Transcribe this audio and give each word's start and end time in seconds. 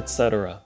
etc. 0.00 0.62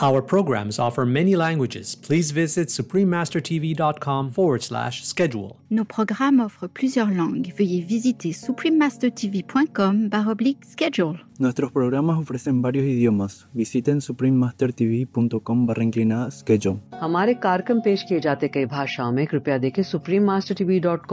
Our 0.00 0.22
programs 0.22 0.78
offer 0.80 1.06
many 1.06 1.36
languages. 1.36 1.94
Please 1.94 2.32
visit 2.32 2.68
suprememastertv.com 2.68 4.32
forward 4.32 4.62
slash 4.62 5.04
schedule. 5.04 5.60
Nos 5.70 5.84
programmes 5.84 6.40
offrent 6.40 6.74
plusieurs 6.74 7.10
langues. 7.10 7.52
Veuillez 7.56 7.80
visiter 7.80 8.32
suprememastertv.com 8.32 10.08
baroblique 10.08 10.64
schedule. 10.64 11.18
Nuestros 11.38 11.70
programas 11.70 12.18
ofrecen 12.18 12.62
varios 12.62 12.84
idiomas. 12.84 13.46
Visiten 13.54 14.00
suprememastertv.com 14.00 15.66
barra 15.66 15.82
inclinada 15.82 16.30
schedule. 16.30 16.76
हमारे 17.00 17.34
कार्यक्रम 17.34 17.80
पेश 17.80 18.02
किए 18.02 18.20
जाते 18.20 18.48
कई 18.48 18.64
भाषाओं 18.64 19.12
में 19.12 19.26
कृपया 19.26 19.58
देखें 19.58 19.82
supreme 19.82 20.24
master 20.24 20.54
TV 20.54 20.80
dot 20.80 21.06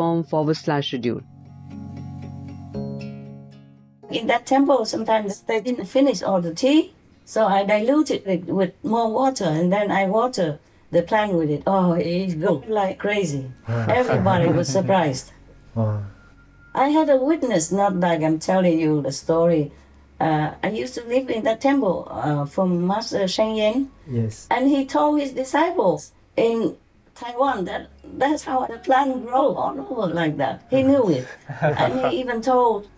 In 4.11 4.27
that 4.29 4.47
temple, 4.47 4.85
sometimes 4.85 5.41
they 5.43 5.61
didn't 5.61 5.87
finish 5.87 6.23
all 6.23 6.41
the 6.41 6.55
tea, 6.55 6.95
so 7.25 7.47
I 7.47 7.65
diluted 7.65 8.27
it 8.27 8.45
with 8.47 8.73
more 8.85 9.11
water, 9.11 9.45
and 9.45 9.73
then 9.73 9.91
I 9.91 10.07
water 10.07 10.59
the 10.91 11.03
plant 11.03 11.35
with 11.35 11.51
it. 11.51 11.63
Oh, 11.67 11.93
it 11.95 12.39
looked 12.39 12.69
like 12.69 12.99
crazy. 12.99 13.51
Everybody 13.69 14.49
was 14.49 14.69
surprised. 14.69 15.33
I 16.75 16.89
had 16.89 17.09
a 17.11 17.17
witness, 17.17 17.73
not 17.73 17.97
like 17.97 18.23
I'm 18.23 18.39
telling 18.39 18.79
you 18.79 19.03
the 19.03 19.13
story. 19.13 19.73
Uh, 20.21 20.53
I 20.63 20.71
used 20.71 20.95
to 20.95 21.05
live 21.05 21.29
in 21.29 21.43
that 21.45 21.61
temple 21.61 22.09
uh, 22.11 22.45
from 22.47 22.87
Master 22.87 23.27
Sheng 23.29 23.57
Yen, 23.57 23.91
Yes. 24.09 24.47
and 24.51 24.69
he 24.69 24.87
told 24.87 25.21
his 25.21 25.33
disciples 25.33 26.13
in 26.37 26.77
Taiwan 27.15 27.65
that 27.67 27.89
that's 28.17 28.45
how 28.45 28.67
the 28.67 28.79
plant 28.79 29.27
grow 29.27 29.55
all 29.55 29.79
over 29.91 30.15
like 30.15 30.37
that. 30.39 30.63
He 30.71 30.83
knew 30.83 31.11
it, 31.11 31.27
and 31.61 32.01
he 32.01 32.21
even 32.21 32.41
told 32.41 32.89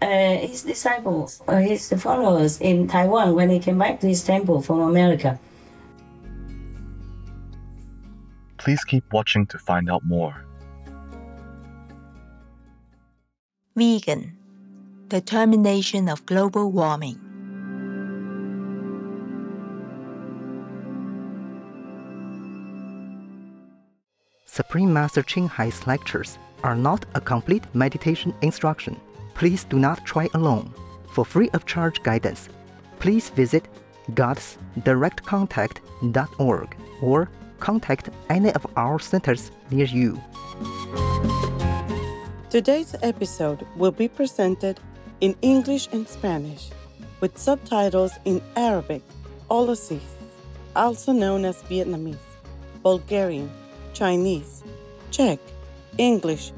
uh, 0.00 0.36
his 0.38 0.62
disciples, 0.62 1.42
uh, 1.48 1.56
his 1.56 1.92
followers 1.98 2.60
in 2.60 2.86
Taiwan 2.86 3.34
when 3.34 3.50
he 3.50 3.58
came 3.58 3.78
back 3.78 4.00
to 4.00 4.06
his 4.06 4.22
temple 4.22 4.62
from 4.62 4.80
America. 4.80 5.38
Please 8.58 8.82
keep 8.84 9.04
watching 9.12 9.46
to 9.46 9.58
find 9.58 9.90
out 9.90 10.04
more. 10.04 10.44
Vegan, 13.76 14.36
the 15.08 15.20
termination 15.20 16.08
of 16.08 16.26
global 16.26 16.70
warming. 16.70 17.20
Supreme 24.44 24.92
Master 24.92 25.22
Ching 25.22 25.48
Hai's 25.48 25.86
lectures 25.86 26.36
are 26.64 26.74
not 26.74 27.04
a 27.14 27.20
complete 27.20 27.62
meditation 27.74 28.34
instruction. 28.42 29.00
Please 29.38 29.62
do 29.62 29.78
not 29.78 30.04
try 30.04 30.28
alone. 30.34 30.74
For 31.12 31.24
free 31.24 31.48
of 31.50 31.64
charge 31.64 32.02
guidance, 32.02 32.48
please 32.98 33.30
visit 33.30 33.68
godsdirectcontact.org 34.10 36.76
or 37.00 37.30
contact 37.60 38.10
any 38.28 38.52
of 38.52 38.66
our 38.76 38.98
centers 38.98 39.52
near 39.70 39.86
you. 39.86 40.20
Today's 42.50 42.96
episode 43.00 43.64
will 43.76 43.92
be 43.92 44.08
presented 44.08 44.80
in 45.20 45.36
English 45.40 45.88
and 45.92 46.08
Spanish 46.08 46.70
with 47.20 47.38
subtitles 47.38 48.18
in 48.24 48.42
Arabic, 48.56 49.02
Aulacese, 49.50 50.00
also 50.74 51.12
known 51.12 51.44
as 51.44 51.62
Vietnamese, 51.70 52.18
Bulgarian, 52.82 53.48
Chinese, 53.92 54.64
Czech, 55.12 55.38
English, 55.96 56.50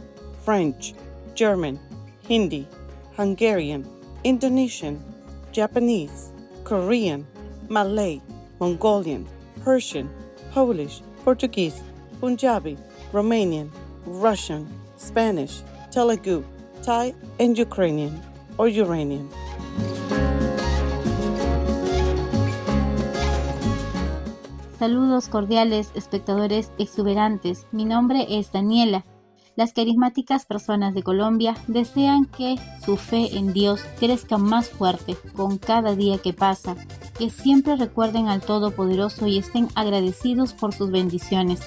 French, 0.45 0.95
German, 1.35 1.79
Hindi, 2.31 2.65
Hungarian, 3.17 3.85
Indonesian, 4.23 5.03
Japanese, 5.51 6.31
Korean, 6.63 7.27
Malay, 7.69 8.21
Mongolian, 8.61 9.27
Persian, 9.65 10.09
Polish, 10.55 11.03
Portuguese, 11.25 11.83
Punjabi, 12.21 12.79
Romanian, 13.13 13.69
Russian, 14.07 14.69
Spanish, 14.97 15.63
Telugu, 15.91 16.45
Thai, 16.85 17.13
and 17.41 17.59
Ukrainian 17.59 18.15
or 18.59 18.69
Uranian. 18.69 19.29
Saludos 24.79 25.29
cordiales, 25.29 25.91
espectadores 25.97 26.71
exuberantes. 26.79 27.67
Mi 27.73 27.85
nombre 27.85 28.39
es 28.39 28.53
Daniela. 28.53 29.05
Las 29.61 29.75
carismáticas 29.75 30.47
personas 30.47 30.95
de 30.95 31.03
Colombia 31.03 31.55
desean 31.67 32.25
que 32.25 32.57
su 32.83 32.97
fe 32.97 33.37
en 33.37 33.53
Dios 33.53 33.83
crezca 33.99 34.39
más 34.39 34.71
fuerte 34.71 35.19
con 35.37 35.59
cada 35.59 35.95
día 35.95 36.17
que 36.17 36.33
pasa, 36.33 36.77
que 37.19 37.29
siempre 37.29 37.77
recuerden 37.77 38.29
al 38.29 38.41
Todopoderoso 38.41 39.27
y 39.27 39.37
estén 39.37 39.69
agradecidos 39.75 40.55
por 40.55 40.73
sus 40.73 40.91
bendiciones. 40.91 41.61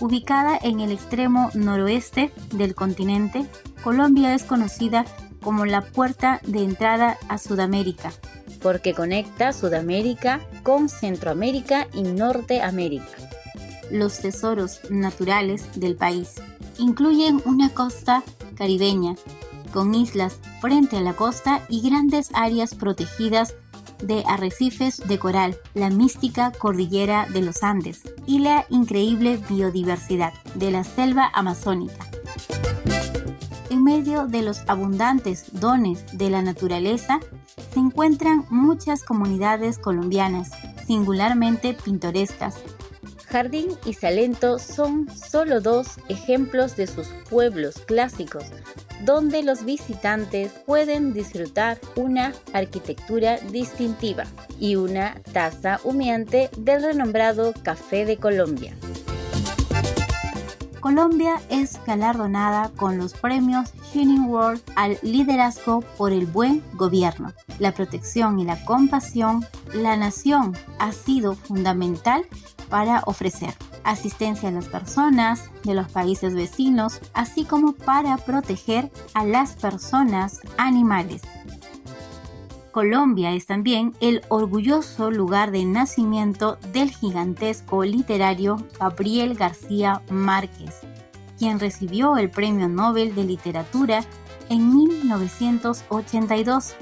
Ubicada 0.00 0.58
en 0.60 0.80
el 0.80 0.90
extremo 0.90 1.50
noroeste 1.54 2.32
del 2.52 2.74
continente, 2.74 3.46
Colombia 3.84 4.34
es 4.34 4.42
conocida 4.42 5.04
como 5.40 5.64
la 5.64 5.82
puerta 5.82 6.40
de 6.44 6.64
entrada 6.64 7.18
a 7.28 7.38
Sudamérica, 7.38 8.10
porque 8.64 8.94
conecta 8.94 9.52
Sudamérica 9.52 10.40
con 10.62 10.88
Centroamérica 10.88 11.86
y 11.92 12.02
Norteamérica. 12.02 13.04
Los 13.90 14.20
tesoros 14.20 14.80
naturales 14.88 15.68
del 15.78 15.96
país 15.96 16.40
incluyen 16.78 17.42
una 17.44 17.68
costa 17.68 18.22
caribeña, 18.56 19.16
con 19.74 19.94
islas 19.94 20.40
frente 20.62 20.96
a 20.96 21.02
la 21.02 21.12
costa 21.12 21.60
y 21.68 21.86
grandes 21.86 22.30
áreas 22.32 22.74
protegidas 22.74 23.54
de 24.02 24.24
arrecifes 24.26 25.06
de 25.06 25.18
coral, 25.18 25.58
la 25.74 25.90
mística 25.90 26.50
cordillera 26.50 27.26
de 27.34 27.42
los 27.42 27.62
Andes 27.62 28.00
y 28.26 28.38
la 28.38 28.64
increíble 28.70 29.38
biodiversidad 29.46 30.32
de 30.54 30.70
la 30.70 30.84
selva 30.84 31.30
amazónica. 31.34 32.06
En 33.74 33.82
medio 33.82 34.28
de 34.28 34.42
los 34.42 34.60
abundantes 34.68 35.46
dones 35.50 36.04
de 36.16 36.30
la 36.30 36.42
naturaleza 36.42 37.18
se 37.72 37.80
encuentran 37.80 38.46
muchas 38.48 39.02
comunidades 39.02 39.78
colombianas, 39.78 40.52
singularmente 40.86 41.74
pintorescas. 41.84 42.54
Jardín 43.26 43.70
y 43.84 43.94
Salento 43.94 44.60
son 44.60 45.08
solo 45.10 45.60
dos 45.60 45.98
ejemplos 46.08 46.76
de 46.76 46.86
sus 46.86 47.08
pueblos 47.28 47.80
clásicos, 47.84 48.44
donde 49.04 49.42
los 49.42 49.64
visitantes 49.64 50.52
pueden 50.64 51.12
disfrutar 51.12 51.80
una 51.96 52.32
arquitectura 52.52 53.38
distintiva 53.38 54.22
y 54.60 54.76
una 54.76 55.20
taza 55.32 55.80
humeante 55.82 56.48
del 56.56 56.80
renombrado 56.80 57.52
Café 57.64 58.04
de 58.04 58.18
Colombia. 58.18 58.76
Colombia 60.84 61.40
es 61.48 61.80
galardonada 61.86 62.70
con 62.76 62.98
los 62.98 63.14
premios 63.14 63.72
Shining 63.90 64.26
World 64.26 64.60
al 64.76 64.98
liderazgo 65.00 65.80
por 65.96 66.12
el 66.12 66.26
buen 66.26 66.62
gobierno, 66.74 67.32
la 67.58 67.72
protección 67.72 68.38
y 68.38 68.44
la 68.44 68.62
compasión. 68.66 69.46
La 69.72 69.96
nación 69.96 70.54
ha 70.78 70.92
sido 70.92 71.36
fundamental 71.36 72.26
para 72.68 73.00
ofrecer 73.06 73.54
asistencia 73.82 74.50
a 74.50 74.52
las 74.52 74.66
personas 74.66 75.48
de 75.62 75.72
los 75.72 75.90
países 75.90 76.34
vecinos, 76.34 77.00
así 77.14 77.46
como 77.46 77.72
para 77.72 78.18
proteger 78.18 78.90
a 79.14 79.24
las 79.24 79.54
personas 79.54 80.42
animales. 80.58 81.22
Colombia 82.74 83.32
es 83.32 83.46
también 83.46 83.94
el 84.00 84.22
orgulloso 84.30 85.12
lugar 85.12 85.52
de 85.52 85.64
nacimiento 85.64 86.58
del 86.72 86.90
gigantesco 86.90 87.84
literario 87.84 88.56
Gabriel 88.80 89.36
García 89.36 90.02
Márquez, 90.10 90.80
quien 91.38 91.60
recibió 91.60 92.16
el 92.16 92.30
Premio 92.30 92.68
Nobel 92.68 93.14
de 93.14 93.22
Literatura 93.22 94.04
en 94.48 94.74
1982. 94.74 96.74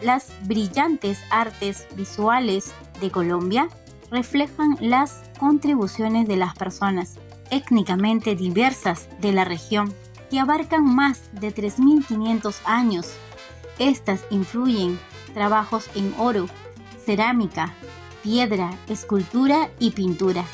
Las 0.00 0.32
brillantes 0.44 1.20
artes 1.30 1.86
visuales 1.94 2.72
de 3.02 3.10
Colombia 3.10 3.68
reflejan 4.10 4.78
las 4.80 5.24
contribuciones 5.38 6.26
de 6.26 6.38
las 6.38 6.54
personas 6.54 7.18
étnicamente 7.50 8.34
diversas 8.34 9.10
de 9.20 9.32
la 9.32 9.44
región 9.44 9.92
que 10.30 10.38
abarcan 10.38 10.84
más 10.84 11.30
de 11.32 11.54
3.500 11.54 12.56
años. 12.64 13.12
Estas 13.78 14.24
influyen 14.30 14.98
trabajos 15.32 15.90
en 15.94 16.14
oro, 16.18 16.46
cerámica, 17.04 17.74
piedra, 18.22 18.70
escultura 18.88 19.70
y 19.78 19.90
pintura. 19.90 20.44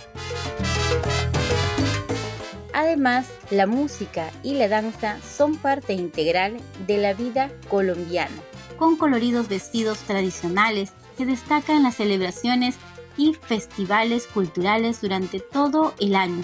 Además, 2.72 3.28
la 3.50 3.66
música 3.66 4.30
y 4.42 4.54
la 4.54 4.68
danza 4.68 5.18
son 5.20 5.56
parte 5.56 5.92
integral 5.92 6.56
de 6.86 6.98
la 6.98 7.14
vida 7.14 7.50
colombiana, 7.68 8.34
con 8.78 8.96
coloridos 8.96 9.48
vestidos 9.48 9.98
tradicionales 9.98 10.92
que 11.16 11.26
destacan 11.26 11.82
las 11.82 11.96
celebraciones 11.96 12.76
y 13.16 13.34
festivales 13.34 14.26
culturales 14.26 15.00
durante 15.00 15.40
todo 15.40 15.94
el 16.00 16.14
año. 16.14 16.42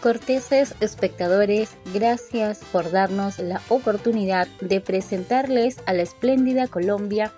Corteses 0.00 0.74
espectadores, 0.80 1.76
gracias 1.92 2.60
por 2.72 2.90
darnos 2.90 3.38
la 3.38 3.60
oportunidad 3.68 4.48
de 4.62 4.80
presentarles 4.80 5.76
a 5.84 5.92
la 5.92 6.02
espléndida 6.02 6.68
Colombia 6.68 7.32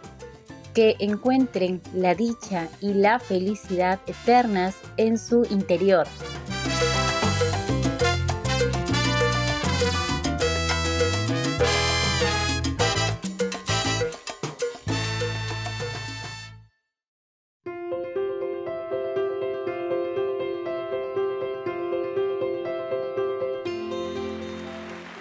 que 0.72 0.94
encuentren 1.00 1.82
la 1.92 2.14
dicha 2.14 2.68
y 2.80 2.94
la 2.94 3.18
felicidad 3.18 3.98
eternas 4.06 4.76
en 4.96 5.18
su 5.18 5.44
interior. 5.50 6.06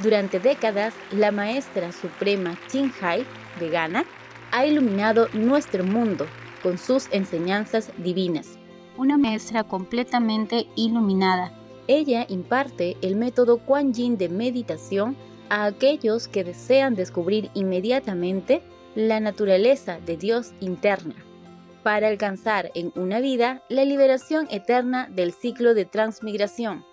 Durante 0.04 0.40
décadas, 0.40 0.96
la 1.12 1.32
maestra 1.32 1.92
suprema 1.92 2.58
Chin 2.68 2.92
Hai, 3.02 3.24
vegana, 3.60 4.04
ha 4.52 4.66
iluminado 4.66 5.28
nuestro 5.34 5.84
mundo 5.84 6.26
con 6.64 6.80
sus 6.80 7.08
enseñanzas 7.12 7.92
divinas. 7.98 8.58
Una 8.98 9.20
maestra 9.20 9.64
completamente 9.64 10.66
iluminada. 10.76 11.54
Ella 11.88 12.26
imparte 12.30 12.98
el 13.02 13.16
método 13.16 13.60
Kuan 13.60 13.94
Yin 13.94 14.18
de 14.18 14.30
meditación 14.30 15.16
a 15.50 15.66
aquellos 15.66 16.28
que 16.28 16.44
desean 16.44 16.96
descubrir 16.96 17.52
inmediatamente 17.54 18.64
la 18.96 19.20
naturaleza 19.20 20.00
de 20.00 20.18
Dios 20.18 20.54
interna, 20.62 21.16
para 21.84 22.08
alcanzar 22.08 22.72
en 22.74 22.92
una 22.96 23.20
vida 23.20 23.64
la 23.70 23.86
liberación 23.86 24.48
eterna 24.50 25.10
del 25.12 25.32
ciclo 25.32 25.74
de 25.74 25.86
transmigración. 25.86 26.86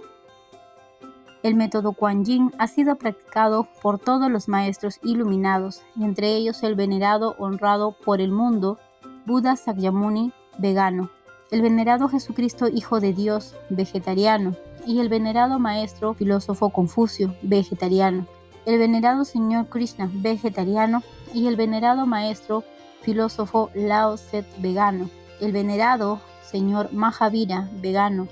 El 1.48 1.54
método 1.54 1.94
Kuan 1.94 2.26
Yin 2.26 2.52
ha 2.58 2.66
sido 2.66 2.96
practicado 2.96 3.66
por 3.80 3.98
todos 3.98 4.30
los 4.30 4.48
maestros 4.48 5.00
iluminados, 5.02 5.80
entre 5.98 6.36
ellos 6.36 6.62
el 6.62 6.74
venerado 6.74 7.36
honrado 7.38 7.92
por 8.04 8.20
el 8.20 8.32
mundo 8.32 8.78
Buda 9.24 9.56
Sakyamuni, 9.56 10.34
vegano, 10.58 11.08
el 11.50 11.62
venerado 11.62 12.06
Jesucristo 12.06 12.68
Hijo 12.68 13.00
de 13.00 13.14
Dios, 13.14 13.56
vegetariano, 13.70 14.56
y 14.86 15.00
el 15.00 15.08
venerado 15.08 15.58
maestro 15.58 16.12
filósofo 16.12 16.68
Confucio, 16.68 17.34
vegetariano, 17.40 18.26
el 18.66 18.78
venerado 18.78 19.24
Señor 19.24 19.70
Krishna, 19.70 20.10
vegetariano, 20.12 21.02
y 21.32 21.46
el 21.46 21.56
venerado 21.56 22.04
maestro 22.04 22.62
filósofo 23.00 23.70
Lao 23.74 24.16
Tse, 24.16 24.44
vegano, 24.58 25.08
el 25.40 25.52
venerado 25.52 26.20
Señor 26.42 26.92
Mahavira, 26.92 27.70
vegano, 27.80 28.28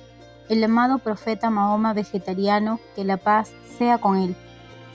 el 0.48 0.62
amado 0.64 0.98
profeta 0.98 1.50
Mahoma 1.50 1.92
vegetariano, 1.92 2.80
que 2.94 3.04
la 3.04 3.16
paz 3.16 3.52
sea 3.78 3.98
con 3.98 4.16
él. 4.16 4.36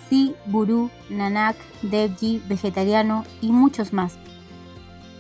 Si 0.09 0.36
Guru, 0.48 0.89
Nanak, 1.09 1.56
Devji 1.81 2.42
vegetariano 2.48 3.25
y 3.42 3.51
muchos 3.51 3.94
más. 3.94 4.18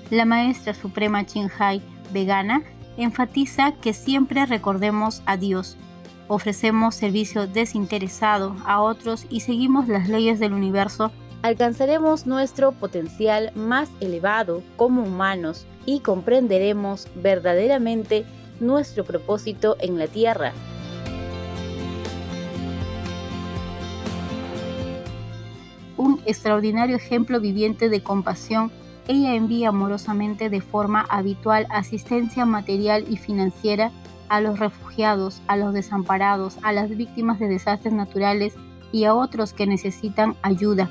La 0.09 0.25
maestra 0.25 0.73
suprema 0.73 1.25
Hai, 1.57 1.81
vegana, 2.11 2.63
enfatiza 2.97 3.71
que 3.73 3.93
siempre 3.93 4.45
recordemos 4.45 5.21
a 5.25 5.37
Dios, 5.37 5.77
ofrecemos 6.27 6.95
servicio 6.95 7.47
desinteresado 7.47 8.55
a 8.65 8.81
otros 8.81 9.25
y 9.29 9.41
seguimos 9.41 9.87
las 9.87 10.09
leyes 10.09 10.39
del 10.39 10.53
universo, 10.53 11.11
alcanzaremos 11.41 12.25
nuestro 12.25 12.71
potencial 12.71 13.51
más 13.55 13.89
elevado 13.99 14.63
como 14.75 15.03
humanos 15.03 15.65
y 15.85 16.01
comprenderemos 16.01 17.07
verdaderamente 17.15 18.25
nuestro 18.61 19.03
propósito 19.03 19.75
en 19.79 19.97
la 19.97 20.07
tierra. 20.07 20.53
Un 25.97 26.21
extraordinario 26.25 26.95
ejemplo 26.95 27.39
viviente 27.41 27.89
de 27.89 28.01
compasión, 28.01 28.71
ella 29.07 29.35
envía 29.35 29.69
amorosamente 29.69 30.49
de 30.49 30.61
forma 30.61 31.01
habitual 31.09 31.67
asistencia 31.69 32.45
material 32.45 33.05
y 33.09 33.17
financiera 33.17 33.91
a 34.29 34.39
los 34.39 34.59
refugiados, 34.59 35.41
a 35.47 35.57
los 35.57 35.73
desamparados, 35.73 36.57
a 36.63 36.71
las 36.71 36.89
víctimas 36.95 37.39
de 37.39 37.49
desastres 37.49 37.93
naturales 37.93 38.53
y 38.91 39.03
a 39.03 39.13
otros 39.13 39.53
que 39.53 39.67
necesitan 39.67 40.35
ayuda. 40.41 40.89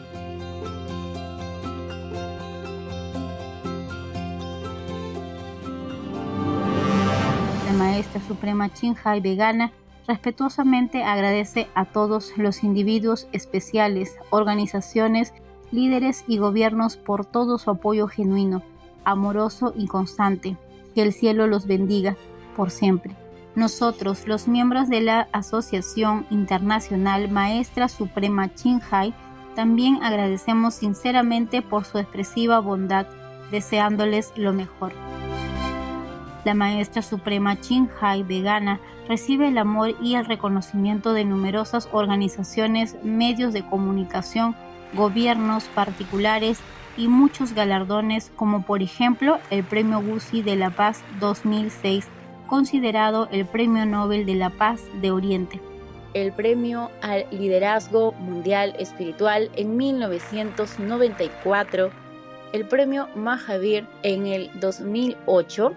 Maestra 8.00 8.23
suprema 8.26 8.73
Chinhai 8.73 9.20
vegana 9.20 9.73
respetuosamente 10.08 11.05
agradece 11.05 11.69
a 11.75 11.85
todos 11.85 12.32
los 12.38 12.64
individuos 12.64 13.29
especiales, 13.32 14.17
organizaciones, 14.31 15.35
líderes 15.70 16.25
y 16.26 16.38
gobiernos 16.38 16.97
por 16.97 17.26
todo 17.26 17.58
su 17.58 17.70
apoyo 17.70 18.08
genuino, 18.08 18.62
amoroso 19.05 19.75
y 19.76 19.87
constante. 19.87 20.56
Que 20.94 21.02
el 21.02 21.12
cielo 21.12 21.47
los 21.47 21.67
bendiga 21.67 22.17
por 22.56 22.70
siempre. 22.70 23.14
Nosotros, 23.55 24.26
los 24.26 24.49
miembros 24.49 24.88
de 24.88 25.03
la 25.03 25.29
Asociación 25.32 26.26
Internacional 26.31 27.31
Maestra 27.31 27.91
Suprema 27.91 28.55
Chinhai, 28.55 29.13
también 29.55 30.03
agradecemos 30.03 30.72
sinceramente 30.72 31.60
por 31.60 31.84
su 31.84 31.98
expresiva 31.98 32.60
bondad, 32.60 33.06
deseándoles 33.51 34.32
lo 34.36 34.55
mejor. 34.55 34.94
La 36.44 36.55
maestra 36.55 37.03
suprema 37.03 37.59
Hai 38.01 38.23
vegana 38.23 38.81
recibe 39.06 39.49
el 39.49 39.59
amor 39.59 39.94
y 40.01 40.15
el 40.15 40.25
reconocimiento 40.25 41.13
de 41.13 41.27
numerosas 41.27 41.87
organizaciones, 41.93 42.97
medios 43.03 43.53
de 43.53 43.67
comunicación, 43.67 44.56
gobiernos 44.94 45.65
particulares 45.65 46.59
y 46.97 47.09
muchos 47.09 47.53
galardones 47.53 48.32
como 48.37 48.63
por 48.63 48.82
ejemplo 48.82 49.39
el 49.51 49.65
Premio 49.65 50.01
Guzzi 50.01 50.41
de 50.41 50.56
la 50.56 50.70
Paz 50.70 51.03
2006, 51.20 52.09
considerado 52.47 53.29
el 53.31 53.44
Premio 53.44 53.85
Nobel 53.85 54.25
de 54.25 54.37
la 54.37 54.49
Paz 54.49 54.81
de 55.03 55.11
Oriente. 55.11 55.61
El 56.15 56.32
Premio 56.32 56.91
al 57.03 57.27
Liderazgo 57.31 58.13
Mundial 58.13 58.75
Espiritual 58.79 59.51
en 59.56 59.77
1994, 59.77 61.91
el 62.53 62.67
Premio 62.67 63.09
Mahavir 63.15 63.87
en 64.03 64.27
el 64.27 64.51
2008 64.59 65.73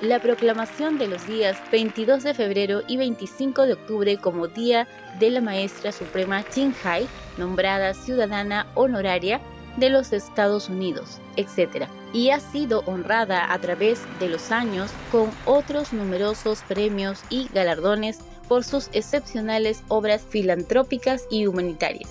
la 0.00 0.20
proclamación 0.20 0.98
de 0.98 1.08
los 1.08 1.26
días 1.26 1.56
22 1.72 2.22
de 2.22 2.34
febrero 2.34 2.82
y 2.86 2.96
25 2.96 3.66
de 3.66 3.72
octubre 3.72 4.16
como 4.18 4.46
Día 4.46 4.86
de 5.18 5.30
la 5.30 5.40
Maestra 5.40 5.92
Suprema 5.92 6.44
Hai, 6.84 7.06
nombrada 7.38 7.94
ciudadana 7.94 8.66
honoraria 8.74 9.40
de 9.76 9.90
los 9.90 10.12
Estados 10.12 10.68
Unidos, 10.68 11.20
etc. 11.36 11.86
Y 12.12 12.30
ha 12.30 12.40
sido 12.40 12.80
honrada 12.86 13.52
a 13.52 13.58
través 13.58 14.02
de 14.20 14.28
los 14.28 14.50
años 14.52 14.90
con 15.10 15.30
otros 15.44 15.92
numerosos 15.92 16.62
premios 16.68 17.22
y 17.30 17.48
galardones 17.52 18.20
por 18.48 18.64
sus 18.64 18.88
excepcionales 18.92 19.82
obras 19.88 20.22
filantrópicas 20.28 21.26
y 21.30 21.46
humanitarias. 21.46 22.10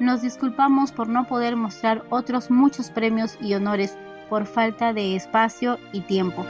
Nos 0.00 0.22
disculpamos 0.22 0.92
por 0.92 1.08
no 1.08 1.26
poder 1.26 1.56
mostrar 1.56 2.04
otros 2.10 2.50
muchos 2.50 2.90
premios 2.90 3.36
y 3.40 3.54
honores 3.54 3.96
por 4.28 4.46
falta 4.46 4.92
de 4.92 5.14
espacio 5.14 5.78
y 5.92 6.00
tiempo. 6.00 6.44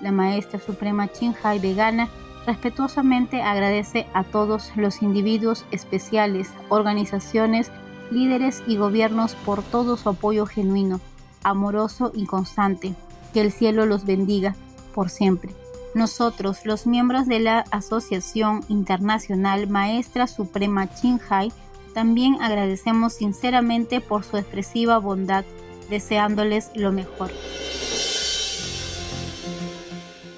La 0.00 0.10
maestra 0.10 0.58
suprema 0.58 1.06
Chinhai 1.06 1.60
vegana 1.60 2.08
respetuosamente 2.46 3.42
agradece 3.42 4.06
a 4.14 4.24
todos 4.24 4.72
los 4.76 5.02
individuos 5.02 5.64
especiales, 5.70 6.50
organizaciones, 6.68 7.70
líderes 8.10 8.62
y 8.66 8.76
gobiernos 8.76 9.34
por 9.36 9.62
todo 9.62 9.96
su 9.96 10.08
apoyo 10.08 10.46
genuino, 10.46 11.00
amoroso 11.44 12.10
y 12.14 12.26
constante. 12.26 12.94
Que 13.32 13.40
el 13.40 13.52
cielo 13.52 13.86
los 13.86 14.04
bendiga 14.04 14.54
por 14.94 15.08
siempre. 15.08 15.61
Nosotros, 15.94 16.64
los 16.64 16.86
miembros 16.86 17.26
de 17.26 17.38
la 17.38 17.60
Asociación 17.70 18.64
Internacional 18.68 19.68
Maestra 19.68 20.26
Suprema 20.26 20.86
Qinghai, 20.86 21.52
también 21.92 22.40
agradecemos 22.40 23.12
sinceramente 23.12 24.00
por 24.00 24.24
su 24.24 24.38
expresiva 24.38 24.96
bondad, 24.96 25.44
deseándoles 25.90 26.70
lo 26.74 26.92
mejor. 26.92 27.30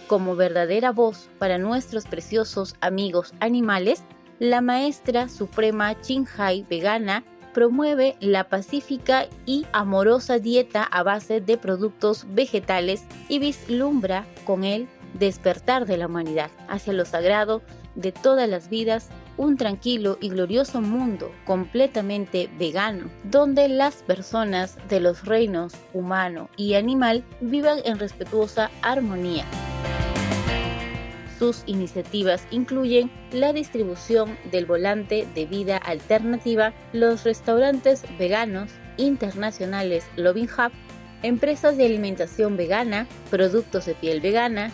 Como 0.08 0.34
verdadera 0.34 0.90
voz 0.90 1.30
para 1.38 1.58
nuestros 1.58 2.06
preciosos 2.06 2.74
amigos 2.80 3.32
animales, 3.38 4.02
la 4.40 4.60
Maestra 4.60 5.28
Suprema 5.28 5.94
Qinghai 5.94 6.66
vegana 6.68 7.22
promueve 7.54 8.16
la 8.18 8.48
pacífica 8.48 9.28
y 9.46 9.66
amorosa 9.72 10.40
dieta 10.40 10.82
a 10.82 11.04
base 11.04 11.40
de 11.40 11.56
productos 11.56 12.26
vegetales 12.30 13.04
y 13.28 13.38
vislumbra 13.38 14.26
con 14.44 14.64
él 14.64 14.88
despertar 15.14 15.86
de 15.86 15.96
la 15.96 16.06
humanidad 16.06 16.50
hacia 16.68 16.92
lo 16.92 17.04
sagrado 17.04 17.62
de 17.94 18.12
todas 18.12 18.48
las 18.48 18.68
vidas, 18.68 19.08
un 19.36 19.56
tranquilo 19.56 20.18
y 20.20 20.28
glorioso 20.28 20.80
mundo 20.80 21.32
completamente 21.44 22.50
vegano, 22.58 23.10
donde 23.24 23.68
las 23.68 24.02
personas 24.02 24.76
de 24.88 25.00
los 25.00 25.24
reinos 25.24 25.72
humano 25.92 26.48
y 26.56 26.74
animal 26.74 27.24
vivan 27.40 27.78
en 27.84 27.98
respetuosa 27.98 28.70
armonía. 28.82 29.44
Sus 31.38 31.64
iniciativas 31.66 32.46
incluyen 32.50 33.10
la 33.32 33.52
distribución 33.52 34.38
del 34.52 34.66
volante 34.66 35.26
de 35.34 35.46
vida 35.46 35.76
alternativa, 35.76 36.72
los 36.92 37.24
restaurantes 37.24 38.04
veganos 38.18 38.70
internacionales 38.96 40.06
Loving 40.16 40.48
Hub, 40.48 40.72
empresas 41.22 41.76
de 41.76 41.86
alimentación 41.86 42.56
vegana, 42.56 43.08
productos 43.30 43.86
de 43.86 43.94
piel 43.94 44.20
vegana, 44.20 44.70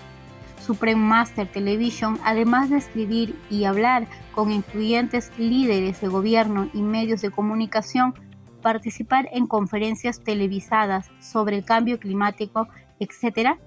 Supreme 0.71 1.01
Master 1.01 1.51
Television, 1.51 2.21
además 2.23 2.71
de 2.71 2.77
escribir 2.77 3.35
y 3.51 3.65
hablar 3.65 4.07
con 4.33 4.53
influyentes 4.53 5.33
líderes 5.37 6.01
de 6.01 6.07
gobierno 6.07 6.71
y 6.73 6.81
medios 6.81 7.23
de 7.23 7.33
comunicación, 7.33 8.15
participar 8.63 9.29
en 9.33 9.49
conferencias 9.49 10.21
televisadas 10.21 11.11
sobre 11.21 11.57
el 11.57 11.65
cambio 11.65 11.99
climático, 11.99 12.69
etc. 13.01 13.59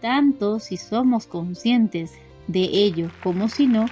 Tanto 0.00 0.58
si 0.58 0.78
somos 0.78 1.26
conscientes 1.26 2.14
de 2.46 2.62
ello 2.62 3.10
como 3.22 3.50
si 3.50 3.66
no, 3.66 3.84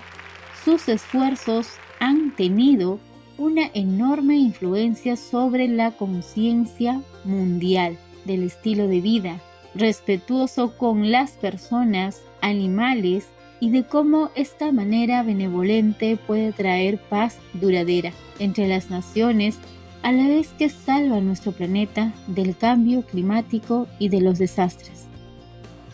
sus 0.65 0.89
esfuerzos 0.89 1.69
han 2.01 2.35
tenido 2.35 2.99
una 3.37 3.71
enorme 3.75 4.37
influencia 4.37 5.15
sobre 5.15 5.69
la 5.69 5.91
conciencia 5.91 7.03
mundial 7.25 7.99
del 8.25 8.45
estilo 8.45 8.89
de 8.89 9.03
vida, 9.03 9.43
respetuoso 9.79 10.77
con 10.77 11.11
las 11.11 11.33
personas, 11.33 12.23
animales 12.41 13.29
y 13.61 13.71
de 13.71 13.85
cómo 13.85 14.31
esta 14.35 14.73
manera 14.73 15.23
benevolente 15.23 16.17
puede 16.27 16.53
traer 16.53 16.99
paz 16.99 17.39
duradera 17.55 18.13
entre 18.39 18.69
las 18.69 18.91
naciones 18.91 19.59
a 20.03 20.13
la 20.13 20.29
vez 20.29 20.49
que 20.59 20.69
salva 20.69 21.21
nuestro 21.21 21.53
planeta 21.53 22.13
del 22.27 22.57
cambio 22.57 23.03
climático 23.03 23.89
y 23.99 24.09
de 24.09 24.21
los 24.21 24.39
desastres. 24.39 25.07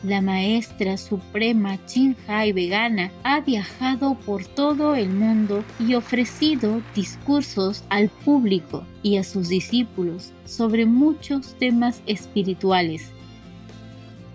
La 0.03 0.21
maestra 0.21 0.97
suprema 0.97 1.79
Hai 2.27 2.53
vegana 2.53 3.13
ha 3.23 3.41
viajado 3.41 4.17
por 4.27 4.45
todo 4.45 4.97
el 4.97 5.11
mundo 5.11 5.65
y 5.79 5.95
ofrecido 5.95 6.83
discursos 6.93 7.85
al 7.89 8.09
público 8.09 8.85
y 9.05 9.19
a 9.19 9.23
sus 9.23 9.49
discípulos 9.49 10.33
sobre 10.45 10.87
muchos 10.87 11.57
temas 11.57 12.03
espirituales 12.07 13.13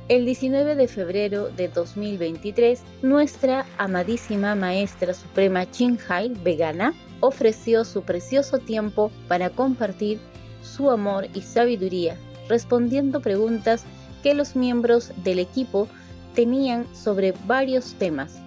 el 0.10 0.26
19 0.26 0.76
de 0.76 0.88
febrero 0.88 1.50
de 1.50 1.68
2023, 1.68 2.82
nuestra 3.02 3.66
amadísima 3.78 4.56
Maestra 4.56 5.14
Suprema 5.14 5.66
Hai 6.08 6.30
Vegana 6.30 6.94
ofreció 7.20 7.84
su 7.84 8.04
precioso 8.04 8.60
tiempo 8.60 9.12
para 9.28 9.50
compartir 9.50 10.20
su 10.62 10.90
amor 10.90 11.28
y 11.34 11.42
sabiduría, 11.42 12.18
respondiendo 12.48 13.20
preguntas 13.20 13.84
que 14.24 14.34
los 14.34 14.56
miembros 14.56 15.12
del 15.24 15.40
equipo 15.40 15.90
tenían 16.36 16.88
sobre 16.96 17.34
varios 17.46 17.96
temas. 17.96 18.40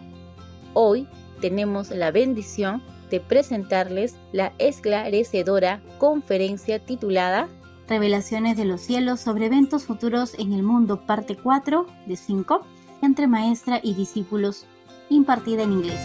Hoy 0.73 1.07
tenemos 1.43 1.91
la 1.91 2.11
bendición 2.11 2.83
de 3.11 3.21
presentarles 3.21 4.15
la 4.33 4.53
esclarecedora 4.59 5.83
conferencia 5.99 6.79
titulada 6.79 7.49
Revelaciones 7.91 8.57
de 8.57 8.65
los 8.65 8.83
cielos 8.83 9.19
sobre 9.19 9.47
eventos 9.47 9.83
futuros 9.83 10.35
en 10.39 10.53
el 10.53 10.63
mundo, 10.63 11.05
parte 11.07 11.35
4 11.37 11.87
de 12.07 12.15
5, 12.15 12.65
entre 13.03 13.27
maestra 13.27 13.81
y 13.83 13.95
discípulos, 13.95 14.65
impartida 15.09 15.65
en 15.65 15.73
inglés. 15.73 16.01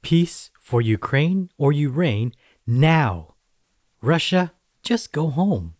Peace 0.00 0.50
for 0.58 0.82
Ukraine 0.82 1.50
or 1.58 1.74
reign 1.74 2.32
now. 2.66 3.34
Russia, 4.00 4.54
just 4.82 5.12
go 5.12 5.30
home. 5.30 5.74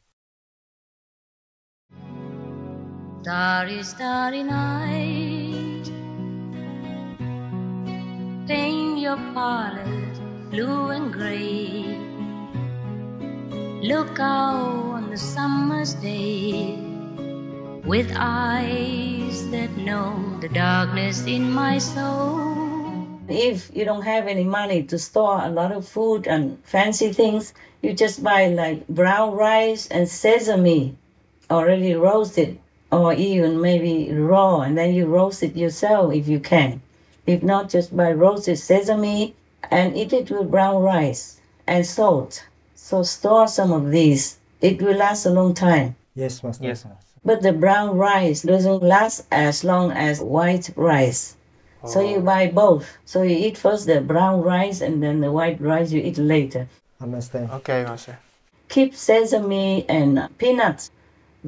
Starry, 3.22 3.82
starry 3.82 4.42
night. 4.42 5.90
Paint 8.46 8.98
your 8.98 9.16
palette 9.32 10.07
blue 10.50 10.88
and 10.88 11.12
gray. 11.12 11.84
Look 13.82 14.18
out 14.18 14.96
on 14.96 15.10
the 15.10 15.16
summer's 15.16 15.94
day 15.94 16.76
with 17.84 18.10
eyes 18.16 19.48
that 19.50 19.76
know 19.76 20.38
the 20.40 20.48
darkness 20.48 21.26
in 21.26 21.52
my 21.52 21.78
soul. 21.78 23.06
If 23.28 23.70
you 23.74 23.84
don't 23.84 24.02
have 24.02 24.26
any 24.26 24.44
money 24.44 24.82
to 24.84 24.98
store 24.98 25.42
a 25.42 25.50
lot 25.50 25.70
of 25.70 25.86
food 25.86 26.26
and 26.26 26.58
fancy 26.64 27.12
things, 27.12 27.52
you 27.82 27.92
just 27.92 28.24
buy 28.24 28.48
like 28.48 28.88
brown 28.88 29.34
rice 29.34 29.86
and 29.88 30.08
sesame 30.08 30.96
already 31.50 31.94
roasted, 31.94 32.58
or 32.90 33.12
even 33.12 33.60
maybe 33.60 34.10
raw, 34.12 34.60
and 34.60 34.76
then 34.78 34.94
you 34.94 35.06
roast 35.06 35.42
it 35.42 35.56
yourself 35.56 36.12
if 36.14 36.26
you 36.26 36.40
can. 36.40 36.80
If 37.26 37.42
not, 37.42 37.68
just 37.68 37.94
buy 37.94 38.12
roasted 38.12 38.58
sesame 38.58 39.34
and 39.70 39.96
eat 39.96 40.12
it 40.12 40.30
with 40.30 40.50
brown 40.50 40.82
rice 40.82 41.40
and 41.66 41.84
salt. 41.84 42.46
So 42.74 43.02
store 43.02 43.48
some 43.48 43.72
of 43.72 43.90
these. 43.90 44.38
It 44.60 44.80
will 44.82 44.96
last 44.96 45.26
a 45.26 45.30
long 45.30 45.54
time. 45.54 45.96
Yes, 46.14 46.42
Master. 46.42 46.64
Yes, 46.64 46.84
Master. 46.84 47.04
But 47.24 47.42
the 47.42 47.52
brown 47.52 47.96
rice 47.96 48.42
doesn't 48.42 48.82
last 48.82 49.26
as 49.30 49.62
long 49.64 49.92
as 49.92 50.20
white 50.20 50.70
rice. 50.76 51.36
Oh. 51.82 51.88
So 51.88 52.00
you 52.00 52.16
oh. 52.16 52.22
buy 52.22 52.48
both. 52.50 52.98
So 53.04 53.22
you 53.22 53.36
eat 53.36 53.58
first 53.58 53.86
the 53.86 54.00
brown 54.00 54.42
rice 54.42 54.80
and 54.80 55.02
then 55.02 55.20
the 55.20 55.30
white 55.30 55.60
rice 55.60 55.92
you 55.92 56.00
eat 56.00 56.18
later. 56.18 56.68
Understand. 57.00 57.50
Okay, 57.50 57.84
Master. 57.84 58.18
Keep 58.68 58.94
sesame 58.94 59.88
and 59.88 60.28
peanuts. 60.38 60.90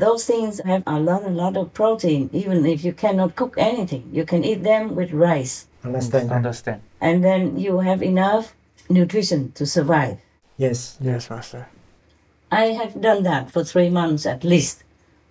Those 0.00 0.24
things 0.24 0.60
have 0.64 0.82
uh, 0.86 0.96
a 0.96 0.98
lot, 0.98 1.24
a 1.24 1.28
lot 1.28 1.58
of 1.58 1.74
protein. 1.74 2.30
Even 2.32 2.64
if 2.64 2.82
you 2.84 2.92
cannot 2.94 3.36
cook 3.36 3.54
anything, 3.58 4.08
you 4.10 4.24
can 4.24 4.44
eat 4.44 4.62
them 4.62 4.96
with 4.96 5.12
rice. 5.12 5.66
Understand. 5.84 6.32
Understand. 6.32 6.80
And 7.02 7.22
then 7.22 7.58
you 7.58 7.80
have 7.80 8.02
enough 8.02 8.54
nutrition 8.88 9.52
to 9.52 9.66
survive. 9.66 10.16
Yes. 10.56 10.96
Yes, 11.00 11.28
Master. 11.28 11.68
I 12.50 12.72
have 12.80 13.00
done 13.00 13.24
that 13.24 13.50
for 13.50 13.62
three 13.62 13.90
months 13.90 14.24
at 14.24 14.42
least. 14.42 14.84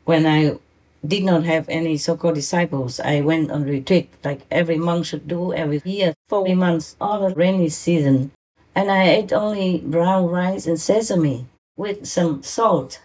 When 0.05 0.27
I 0.27 0.59
did 1.05 1.23
not 1.23 1.45
have 1.45 1.67
any 1.67 1.97
so-called 1.97 2.35
disciples, 2.35 2.99
I 2.99 3.21
went 3.21 3.49
on 3.49 3.63
retreat 3.63 4.09
like 4.23 4.41
every 4.51 4.77
monk 4.77 5.05
should 5.05 5.27
do 5.27 5.51
every 5.51 5.81
year, 5.83 6.13
four 6.27 6.47
months, 6.55 6.95
all 7.01 7.27
the 7.27 7.33
rainy 7.33 7.69
season. 7.69 8.31
And 8.75 8.91
I 8.91 9.09
ate 9.09 9.33
only 9.33 9.79
brown 9.79 10.27
rice 10.27 10.67
and 10.67 10.79
sesame 10.79 11.47
with 11.75 12.05
some 12.05 12.43
salt. 12.43 13.01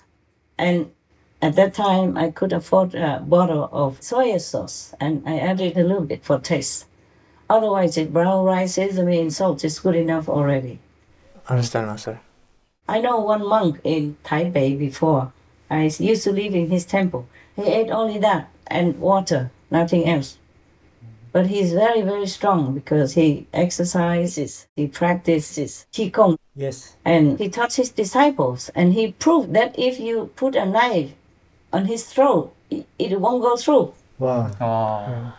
And 0.58 0.92
at 1.44 1.56
that 1.56 1.74
time, 1.74 2.16
I 2.16 2.30
could 2.30 2.52
afford 2.54 2.94
a 2.94 3.20
bottle 3.20 3.68
of 3.70 4.02
soy 4.02 4.38
sauce, 4.38 4.94
and 4.98 5.22
I 5.26 5.38
added 5.38 5.76
a 5.76 5.84
little 5.84 6.06
bit 6.12 6.24
for 6.24 6.38
taste. 6.38 6.86
Otherwise, 7.50 7.98
it 7.98 8.14
brown 8.14 8.46
rice, 8.46 8.74
sesame, 8.76 9.20
and 9.20 9.30
salt 9.32 9.62
is 9.62 9.78
good 9.78 9.94
enough 9.94 10.26
already. 10.26 10.78
Understand, 11.46 11.88
Master. 11.88 12.20
I 12.88 13.00
know 13.00 13.18
one 13.20 13.46
monk 13.46 13.80
in 13.84 14.16
Taipei 14.24 14.78
before. 14.78 15.32
I 15.70 15.82
used 15.98 16.24
to 16.24 16.32
live 16.32 16.54
in 16.54 16.70
his 16.70 16.86
temple. 16.86 17.26
He 17.56 17.64
ate 17.64 17.90
only 17.90 18.18
that 18.20 18.48
and 18.66 18.98
water, 18.98 19.50
nothing 19.70 20.08
else. 20.08 20.38
But 21.32 21.48
he's 21.48 21.74
very, 21.74 22.00
very 22.00 22.26
strong 22.26 22.74
because 22.74 23.14
he 23.14 23.46
exercises, 23.52 24.66
he 24.76 24.86
practices 24.86 25.86
Qigong, 25.92 26.38
Yes. 26.56 26.96
and 27.04 27.38
he 27.38 27.48
taught 27.50 27.74
his 27.74 27.90
disciples. 27.90 28.70
And 28.74 28.94
he 28.94 29.12
proved 29.12 29.52
that 29.52 29.78
if 29.78 30.00
you 30.00 30.30
put 30.36 30.54
a 30.56 30.64
knife 30.64 31.12
on 31.74 31.86
his 31.86 32.06
throat, 32.06 32.54
it, 32.70 32.86
it 32.98 33.20
won't 33.20 33.42
go 33.42 33.56
through. 33.56 33.92
Wow. 34.18 35.34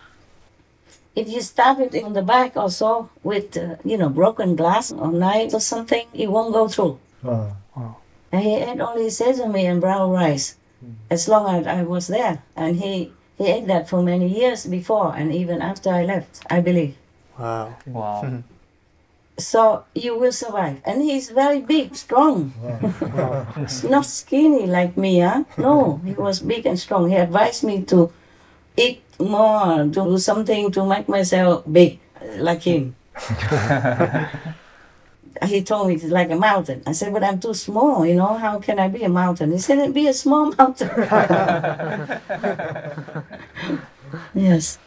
If 1.16 1.30
you 1.30 1.40
stab 1.40 1.80
it 1.80 1.96
in 1.96 2.12
the 2.12 2.22
back 2.22 2.58
or 2.58 2.70
so 2.70 3.10
with, 3.24 3.56
uh, 3.56 3.78
you 3.86 3.98
know, 3.98 4.10
broken 4.10 4.58
glass 4.58 4.92
or 4.92 5.12
knife 5.12 5.54
or 5.54 5.62
something, 5.62 6.06
it 6.14 6.30
won't 6.30 6.52
go 6.52 6.68
through. 6.68 7.00
Wow. 7.24 7.56
And 8.34 8.44
he 8.44 8.56
ate 8.56 8.82
only 8.82 9.10
sesame 9.10 9.66
and 9.66 9.80
brown 9.80 10.12
rice 10.12 10.58
as 11.10 11.30
long 11.30 11.48
as 11.56 11.66
I 11.66 11.84
was 11.84 12.08
there. 12.08 12.44
And 12.56 12.76
he, 12.76 13.14
he 13.38 13.48
ate 13.48 13.68
that 13.68 13.88
for 13.88 14.04
many 14.04 14.28
years 14.28 14.66
before 14.66 15.16
and 15.16 15.34
even 15.34 15.62
after 15.62 15.90
I 15.90 16.04
left, 16.04 16.44
I 16.50 16.60
believe. 16.60 16.98
Wow. 17.40 17.78
Wow. 17.88 18.44
So 19.38 19.84
you 19.94 20.18
will 20.18 20.32
survive. 20.32 20.82
And 20.86 21.02
he's 21.02 21.30
very 21.30 21.60
big, 21.60 21.96
strong. 21.96 22.54
He's 23.58 23.84
not 23.96 24.06
skinny 24.06 24.66
like 24.66 24.96
me, 24.96 25.20
huh? 25.20 25.44
No, 25.58 26.00
he 26.06 26.14
was 26.14 26.40
big 26.40 26.66
and 26.66 26.80
strong. 26.80 27.10
He 27.10 27.18
advised 27.18 27.64
me 27.64 27.84
to 27.84 28.12
eat 28.78 29.04
more, 29.20 29.84
to 29.84 29.90
do 29.92 30.18
something 30.18 30.72
to 30.72 30.86
make 30.86 31.10
myself 31.10 31.64
big 31.72 32.00
like 32.38 32.64
him. 32.64 32.96
he 35.44 35.62
told 35.64 35.88
me 35.88 35.96
it's 35.96 36.06
like 36.06 36.32
a 36.32 36.36
mountain. 36.36 36.82
I 36.86 36.92
said, 36.94 37.12
but 37.14 37.24
I'm 37.24 37.40
too 37.40 37.54
small, 37.54 38.06
you 38.06 38.16
know, 38.16 38.36
how 38.36 38.60
can 38.60 38.80
I 38.80 38.88
be 38.88 39.04
a 39.04 39.10
mountain? 39.10 39.52
He 39.52 39.60
said, 39.60 39.94
be 39.94 40.08
a 40.08 40.14
small 40.14 40.54
mountain. 40.54 40.90
yes. 44.34 44.80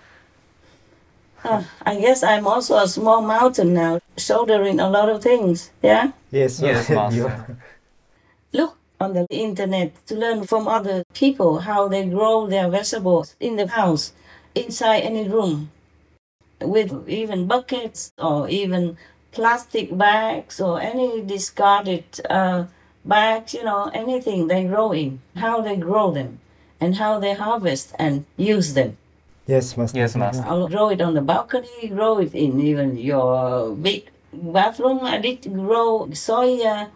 Uh, 1.44 1.62
I 1.87 2.01
guess 2.01 2.22
I'm 2.22 2.46
also 2.46 2.77
a 2.77 2.88
small 2.88 3.22
mountain 3.22 3.72
now, 3.72 4.01
shouldering 4.16 4.81
a 4.81 4.90
lot 4.90 5.09
of 5.09 5.22
things. 5.22 5.70
Yeah? 5.83 6.12
Yes. 6.31 6.61
Yes, 6.61 6.90
master. 6.90 7.57
Look 8.53 8.77
on 9.01 9.12
the 9.14 9.27
internet 9.31 9.94
to 10.07 10.16
learn 10.16 10.44
from 10.44 10.66
other 10.66 11.05
people 11.14 11.61
how 11.61 11.88
they 11.88 12.05
grow 12.05 12.46
their 12.46 12.68
vegetables 12.68 13.37
in 13.38 13.57
the 13.57 13.68
house, 13.68 14.12
inside 14.55 15.01
any 15.01 15.29
room, 15.29 15.70
with 16.61 17.09
even 17.09 17.46
buckets 17.46 18.12
or 18.18 18.48
even 18.48 18.96
plastic 19.31 19.96
bags 19.96 20.61
or 20.61 20.81
any 20.81 21.22
discarded 21.22 22.05
uh, 22.29 22.64
bags, 23.05 23.55
you 23.55 23.62
know, 23.62 23.90
anything 23.94 24.48
they 24.48 24.64
grow 24.64 24.92
in, 24.92 25.20
how 25.37 25.61
they 25.61 25.77
grow 25.77 26.11
them, 26.11 26.40
and 26.81 26.96
how 26.96 27.18
they 27.20 27.35
harvest 27.35 27.92
and 27.98 28.24
use 28.37 28.74
them. 28.74 28.96
Yes, 29.49 29.79
master. 29.79 29.99
Yes, 29.99 30.15
master. 30.15 30.45
I'll 30.47 30.69
grow 30.69 30.91
it 30.91 31.01
on 31.01 31.15
the 31.15 31.23
balcony, 31.23 31.89
grow 31.89 32.19
it 32.19 32.35
in 32.35 32.61
even 32.61 32.99
your 32.99 33.75
big 33.75 34.11
bathroom. 34.31 35.01
I 35.01 35.17
did 35.17 35.43
grow 35.51 36.07
soya 36.13 36.91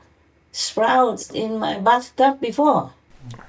sprouts 0.53 1.31
in 1.31 1.59
my 1.59 1.79
bathtub 1.79 2.43
before. 2.43 2.93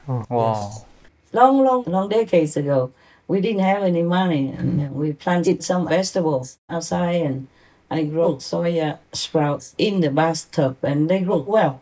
Oh, 0.08 0.24
wow. 0.30 0.86
Long, 1.34 1.66
long, 1.66 1.84
long 1.84 2.08
decades 2.08 2.56
ago. 2.56 2.94
We 3.28 3.42
didn't 3.42 3.68
have 3.68 3.84
any 3.84 4.04
money 4.04 4.56
and 4.58 4.96
we 4.96 5.12
planted 5.12 5.64
some 5.64 5.86
vegetables 5.90 6.58
outside 6.70 7.24
and 7.28 7.48
I 7.92 8.06
grew 8.06 8.38
soya 8.38 9.00
sprouts 9.12 9.76
in 9.78 10.00
the 10.00 10.12
bathtub 10.12 10.78
and 10.82 11.10
they 11.10 11.20
grew 11.20 11.44
well. 11.44 11.82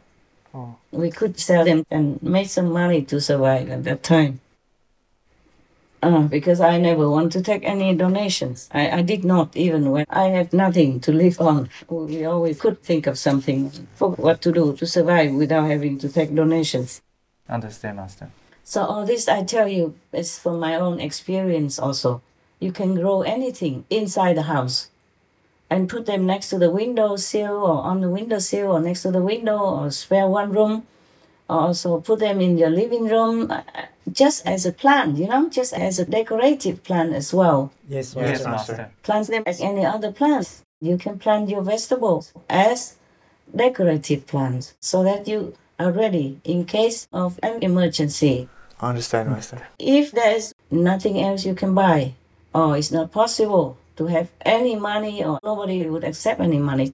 Oh. 0.56 0.76
We 0.92 1.12
could 1.12 1.40
sell 1.40 1.66
them 1.66 1.86
and 1.92 2.22
make 2.24 2.50
some 2.50 2.72
money 2.72 3.04
to 3.04 3.22
survive 3.22 3.70
at 3.70 3.84
that 3.84 4.02
time. 4.02 4.40
Uh, 6.04 6.22
because 6.24 6.60
I 6.60 6.80
never 6.80 7.08
want 7.08 7.32
to 7.34 7.44
take 7.44 7.64
any 7.64 7.94
donations. 7.94 8.68
I, 8.72 8.90
I 8.90 9.02
did 9.04 9.24
not 9.24 9.56
even 9.56 9.92
when 9.92 10.06
I 10.10 10.30
had 10.30 10.52
nothing 10.52 11.00
to 11.02 11.12
live 11.12 11.40
on. 11.40 11.70
We 11.90 12.26
always 12.26 12.60
could 12.60 12.82
think 12.82 13.06
of 13.06 13.20
something 13.20 13.70
for 13.94 14.10
what 14.12 14.42
to 14.42 14.52
do 14.52 14.76
to 14.78 14.88
survive 14.88 15.32
without 15.32 15.70
having 15.70 16.00
to 16.00 16.10
take 16.10 16.34
donations. 16.34 17.02
Understand, 17.48 17.98
master. 17.98 18.32
So 18.64 18.84
all 18.84 19.06
this 19.06 19.28
I 19.28 19.44
tell 19.44 19.68
you 19.68 19.94
is 20.12 20.40
from 20.40 20.60
my 20.60 20.74
own 20.76 21.00
experience 21.00 21.78
also. 21.78 22.24
You 22.60 22.72
can 22.72 22.96
grow 22.96 23.22
anything 23.22 23.86
inside 23.92 24.38
the 24.38 24.44
house 24.44 24.90
and 25.70 25.88
put 25.88 26.08
them 26.08 26.26
next 26.26 26.50
to 26.50 26.58
the 26.58 26.72
windowsill 26.72 27.54
or 27.54 27.84
on 27.84 28.02
the 28.02 28.10
windowsill 28.10 28.72
or 28.72 28.80
next 28.82 29.04
to 29.04 29.12
the 29.12 29.22
window 29.22 29.58
or 29.58 29.92
spare 29.92 30.28
one 30.28 30.52
room. 30.52 30.88
Also 31.52 32.00
put 32.00 32.20
them 32.20 32.40
in 32.40 32.58
your 32.58 32.70
living 32.70 33.06
room 33.10 33.52
uh, 33.52 33.62
just 34.12 34.48
as 34.48 34.66
a 34.66 34.72
plant, 34.72 35.18
you 35.18 35.28
know, 35.28 35.50
just 35.50 35.74
as 35.74 36.00
a 36.00 36.06
decorative 36.06 36.82
plant 36.84 37.14
as 37.14 37.34
well. 37.34 37.72
Yes, 37.90 38.16
Yes, 38.16 38.46
master. 38.46 38.50
master. 38.52 38.92
Plant 39.04 39.28
them 39.28 39.44
as 39.46 39.60
any 39.60 39.86
other 39.86 40.12
plants. 40.14 40.64
You 40.80 40.98
can 40.98 41.20
plant 41.20 41.50
your 41.50 41.62
vegetables 41.62 42.32
as 42.50 42.96
decorative 43.54 44.26
plants 44.28 44.74
so 44.80 45.04
that 45.04 45.28
you 45.28 45.54
are 45.78 45.92
ready 45.92 46.40
in 46.46 46.64
case 46.66 47.08
of 47.12 47.38
an 47.44 47.62
emergency. 47.62 48.48
Understand, 48.80 49.30
master. 49.30 49.60
If 49.78 50.12
there 50.12 50.34
is 50.36 50.54
nothing 50.72 51.20
else 51.22 51.46
you 51.46 51.54
can 51.54 51.76
buy, 51.76 52.14
or 52.56 52.78
it's 52.78 52.92
not 52.92 53.12
possible 53.12 53.78
to 53.98 54.08
have 54.08 54.30
any 54.46 54.76
money, 54.76 55.24
or 55.24 55.38
nobody 55.44 55.86
would 55.90 56.04
accept 56.04 56.40
any 56.40 56.60
money, 56.60 56.94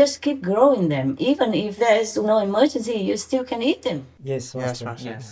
just 0.00 0.14
keep 0.24 0.38
growing 0.50 0.84
them. 0.94 1.08
Even 1.30 1.48
if 1.66 1.72
there 1.82 1.98
is 2.04 2.10
no 2.32 2.36
emergency, 2.48 2.96
you 3.08 3.16
still 3.26 3.44
can 3.50 3.60
eat 3.70 3.80
them. 3.88 3.98
Yes, 4.32 4.44
Yes, 4.54 4.54
master. 4.54 4.84
master. 4.88 5.08
Yes. 5.12 5.24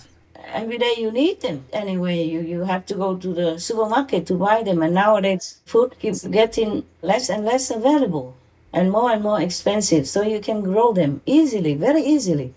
Every 0.61 0.79
day 0.85 0.95
you 1.05 1.11
need 1.23 1.37
them. 1.47 1.59
Anyway, 1.83 2.19
you, 2.33 2.41
you 2.53 2.61
have 2.73 2.85
to 2.91 2.95
go 3.05 3.09
to 3.25 3.29
the 3.41 3.49
supermarket 3.69 4.23
to 4.29 4.35
buy 4.47 4.59
them, 4.69 4.79
and 4.85 4.93
nowadays 4.95 5.45
food 5.73 5.91
keeps 6.03 6.21
getting 6.39 6.71
less 7.11 7.25
and 7.35 7.43
less 7.51 7.65
available 7.79 8.29
and 8.77 8.85
more 8.97 9.11
and 9.15 9.23
more 9.29 9.41
expensive. 9.49 10.05
So 10.15 10.19
you 10.35 10.41
can 10.49 10.59
grow 10.71 10.89
them 11.01 11.13
easily, 11.39 11.75
very 11.87 12.03
easily. 12.15 12.49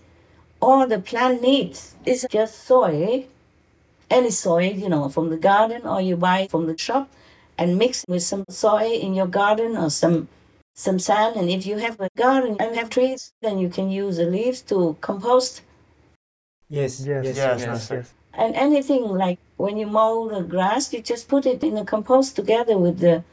All 0.66 0.86
the 0.86 1.00
plant 1.10 1.36
needs 1.50 1.78
is 2.12 2.20
just 2.38 2.54
soil, 2.70 3.24
any 4.18 4.30
soil, 4.30 4.72
you 4.84 4.88
know, 4.94 5.08
from 5.14 5.26
the 5.34 5.40
garden 5.50 5.80
or 5.92 5.98
you 6.08 6.16
buy 6.28 6.40
from 6.52 6.66
the 6.70 6.76
shop 6.86 7.04
and 7.58 7.78
mix 7.82 8.04
with 8.12 8.22
some 8.30 8.44
soil 8.48 8.92
in 9.06 9.14
your 9.20 9.30
garden 9.40 9.70
or 9.82 9.88
some 10.02 10.28
some 10.80 10.98
sand. 10.98 11.36
And 11.36 11.48
if 11.56 11.66
you 11.66 11.76
have 11.86 11.96
a 12.00 12.08
garden 12.16 12.56
and 12.60 12.74
have 12.76 12.88
trees, 12.90 13.32
then 13.42 13.58
you 13.62 13.68
can 13.76 13.90
use 13.90 14.16
the 14.16 14.26
leaves 14.36 14.60
to 14.70 14.96
compost 15.00 15.62
Yes, 16.68 17.00
Yes, 17.00 17.24
yes, 17.26 17.36
yes, 17.36 17.60
yes. 17.60 17.66
master. 17.68 18.04
and 18.32 18.54
anything 18.54 19.02
like 19.24 19.38
when 19.56 19.76
you 19.76 19.86
mow 19.86 20.28
the 20.28 20.42
grass, 20.42 20.92
you 20.92 21.00
just 21.02 21.28
put 21.28 21.44
it 21.46 21.64
in 21.64 21.74
the 21.74 21.84
compost 21.84 22.36
together 22.36 22.76
with 22.78 23.00
the 23.00 23.24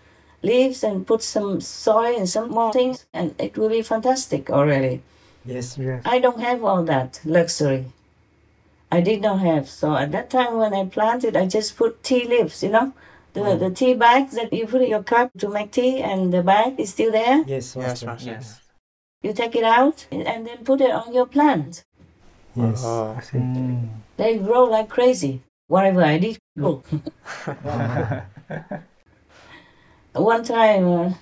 leaves 0.41 0.83
and 0.83 1.05
put 1.05 1.21
some 1.21 1.61
soil 1.61 2.17
and 2.17 2.27
some 2.27 2.49
more 2.49 2.73
things, 2.73 3.05
and 3.13 3.35
it 3.39 3.55
will 3.57 3.69
be 3.69 3.81
fantastic 3.83 4.49
already. 4.49 5.01
Yes, 5.45 5.77
Yes. 5.77 6.01
I 6.05 6.17
don't 6.19 6.41
have 6.49 6.63
all 6.63 6.83
that 6.85 7.21
luxury. 7.23 7.85
I 8.91 9.01
did 9.01 9.21
not 9.21 9.39
have. 9.41 9.69
So 9.69 9.95
at 9.95 10.11
that 10.13 10.29
time 10.29 10.57
when 10.57 10.73
I 10.73 10.85
planted, 10.85 11.35
I 11.37 11.45
just 11.45 11.77
put 11.77 12.03
tea 12.03 12.23
leaves, 12.25 12.63
you 12.63 12.69
know, 12.69 12.93
the, 13.33 13.39
mm. 13.41 13.59
the 13.59 13.69
tea 13.71 13.93
bag 13.93 14.29
that 14.31 14.51
you 14.53 14.65
put 14.67 14.81
in 14.81 14.89
your 14.89 15.03
cup 15.03 15.31
to 15.37 15.49
make 15.49 15.71
tea, 15.71 16.01
and 16.01 16.33
the 16.33 16.41
bag 16.43 16.79
is 16.79 16.89
still 16.91 17.11
there. 17.11 17.43
Yes, 17.47 17.75
Yes, 17.75 17.75
master. 17.75 18.05
master. 18.07 18.29
Yes. 18.31 18.61
You 19.23 19.33
take 19.33 19.55
it 19.55 19.63
out 19.63 20.05
and 20.11 20.27
and 20.27 20.45
then 20.45 20.63
put 20.63 20.79
it 20.81 20.91
on 20.91 21.13
your 21.13 21.25
plant. 21.25 21.83
Yes. 22.55 22.83
Oh, 22.85 23.15
I 23.17 23.21
see. 23.21 23.37
Mm. 23.37 23.89
They 24.17 24.37
grow 24.37 24.63
like 24.65 24.89
crazy. 24.89 25.41
Whatever 25.67 26.03
I 26.03 26.17
did, 26.17 26.37
grow. 26.57 26.83
One 30.13 30.43
time, 30.43 30.87
uh, 30.87 31.13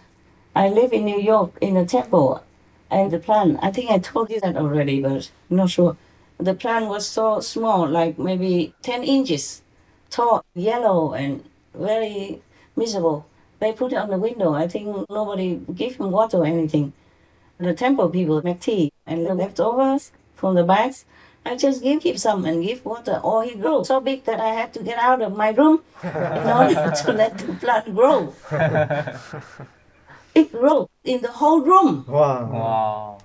I 0.55 0.69
live 0.69 0.93
in 0.93 1.05
New 1.05 1.19
York 1.19 1.57
in 1.59 1.75
a 1.75 1.85
temple, 1.85 2.43
and 2.89 3.11
the 3.11 3.19
plant, 3.19 3.59
I 3.61 3.71
think 3.71 3.89
I 3.91 3.97
told 3.99 4.29
you 4.29 4.39
that 4.39 4.55
already, 4.55 5.01
but 5.01 5.31
I'm 5.49 5.57
not 5.57 5.69
sure. 5.69 5.97
The 6.37 6.53
plant 6.53 6.87
was 6.87 7.07
so 7.07 7.39
small, 7.39 7.87
like 7.87 8.19
maybe 8.19 8.73
10 8.83 9.03
inches 9.03 9.63
tall, 10.09 10.45
yellow, 10.53 11.13
and 11.13 11.43
very 11.77 12.41
miserable. 12.75 13.25
They 13.59 13.73
put 13.73 13.93
it 13.93 13.97
on 13.97 14.09
the 14.09 14.17
window. 14.17 14.53
I 14.53 14.67
think 14.67 14.87
nobody 15.09 15.55
gave 15.73 15.97
him 15.97 16.11
water 16.11 16.37
or 16.37 16.45
anything. 16.45 16.93
The 17.57 17.73
temple 17.73 18.09
people 18.09 18.41
make 18.43 18.59
tea, 18.59 18.91
and 19.07 19.25
the 19.25 19.33
leftovers 19.33 20.11
from 20.35 20.55
the 20.55 20.63
bags, 20.63 21.05
I 21.45 21.55
just 21.55 21.81
give 21.81 22.03
him 22.03 22.17
some 22.17 22.43
and 22.45 22.63
give 22.63 22.83
water. 22.83 23.21
Or 23.23 23.43
he 23.43 23.55
grew 23.55 23.83
so 23.85 24.01
big 24.01 24.25
that 24.25 24.39
I 24.39 24.49
had 24.49 24.73
to 24.73 24.83
get 24.83 24.97
out 24.97 25.21
of 25.21 25.37
my 25.37 25.51
room 25.51 25.81
in 26.03 26.49
order 26.49 26.91
to 27.05 27.13
let 27.13 27.37
the 27.37 27.53
plant 27.53 27.95
grow. 27.95 28.33
It 30.35 30.51
grew 30.51 30.89
in 31.05 31.21
the 31.21 31.31
whole 31.31 31.61
room. 31.61 32.03
Wow. 32.09 32.45
Wow. 32.51 33.17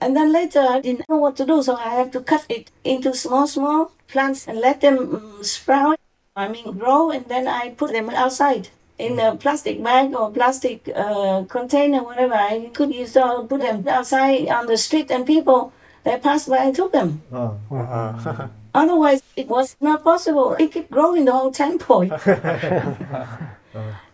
And 0.00 0.16
then 0.16 0.32
later 0.32 0.60
I 0.60 0.80
didn't 0.80 1.08
know 1.08 1.16
what 1.16 1.34
to 1.36 1.44
do, 1.44 1.60
so 1.60 1.74
I 1.74 1.88
have 1.96 2.12
to 2.12 2.20
cut 2.20 2.46
it 2.48 2.70
into 2.84 3.12
small, 3.14 3.48
small 3.48 3.90
plants 4.06 4.46
and 4.46 4.60
let 4.60 4.80
them 4.80 4.96
mm, 4.98 5.44
sprout. 5.44 5.98
I 6.36 6.48
mean, 6.48 6.78
grow, 6.78 7.10
and 7.10 7.24
then 7.26 7.48
I 7.48 7.70
put 7.70 7.92
them 7.92 8.10
outside 8.10 8.68
in 8.98 9.18
a 9.18 9.36
plastic 9.36 9.82
bag 9.82 10.14
or 10.14 10.30
plastic 10.30 10.88
uh, 10.94 11.44
container, 11.48 12.02
whatever. 12.02 12.34
I 12.34 12.70
could 12.74 12.94
use 12.94 13.14
to 13.14 13.46
put 13.48 13.60
them 13.62 13.86
outside 13.88 14.48
on 14.48 14.66
the 14.66 14.76
street, 14.76 15.10
and 15.10 15.26
people 15.26 15.72
they 16.04 16.18
passed 16.18 16.48
by 16.48 16.58
and 16.58 16.74
took 16.74 16.92
them. 16.92 17.22
Wow. 17.30 17.58
Uh-huh. 17.70 18.48
Otherwise, 18.74 19.22
it 19.34 19.48
was 19.48 19.74
not 19.80 20.04
possible. 20.04 20.54
It 20.54 20.72
could 20.72 20.90
grow 20.90 21.14
in 21.14 21.24
the 21.24 21.32
whole 21.32 21.50
temple. 21.50 22.04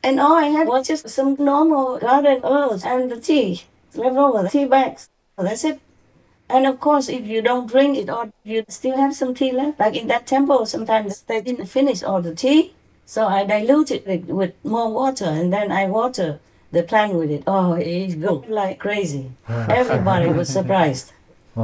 And 0.03 0.19
all 0.19 0.35
I 0.35 0.47
had 0.47 0.67
was 0.67 0.89
just 0.89 1.09
some 1.09 1.37
normal 1.39 1.99
garden 1.99 2.41
herbs 2.45 2.85
and 2.85 3.11
the 3.11 3.21
tea 3.21 3.63
left 3.95 4.17
over, 4.17 4.43
the 4.43 4.49
tea 4.49 4.65
bags. 4.65 5.09
That's 5.39 5.65
it. 5.65 5.81
And 6.49 6.67
of 6.67 6.81
course, 6.81 7.09
if 7.09 7.27
you 7.27 7.41
don't 7.43 7.67
drink 7.67 7.97
it 7.97 8.11
or 8.11 8.31
you 8.45 8.65
still 8.69 8.97
have 8.97 9.15
some 9.15 9.35
tea 9.35 9.53
left, 9.53 9.81
like 9.81 9.97
in 9.97 10.09
that 10.09 10.27
temple, 10.27 10.67
sometimes 10.67 11.23
they 11.23 11.41
didn't 11.41 11.67
finish 11.67 12.03
all 12.03 12.21
the 12.21 12.35
tea. 12.35 12.75
So 13.07 13.27
I 13.27 13.45
diluted 13.45 14.07
it 14.07 14.27
with 14.27 14.53
more 14.65 14.91
water 14.93 15.25
and 15.27 15.53
then 15.53 15.73
I 15.73 15.87
water 15.87 16.41
the 16.71 16.83
plant 16.83 17.15
with 17.15 17.31
it. 17.31 17.43
Oh, 17.47 17.75
it 17.75 18.21
grew 18.21 18.45
like 18.49 18.79
crazy. 18.79 19.31
Everybody 19.49 20.29
was 20.29 20.49
surprised. 20.49 21.13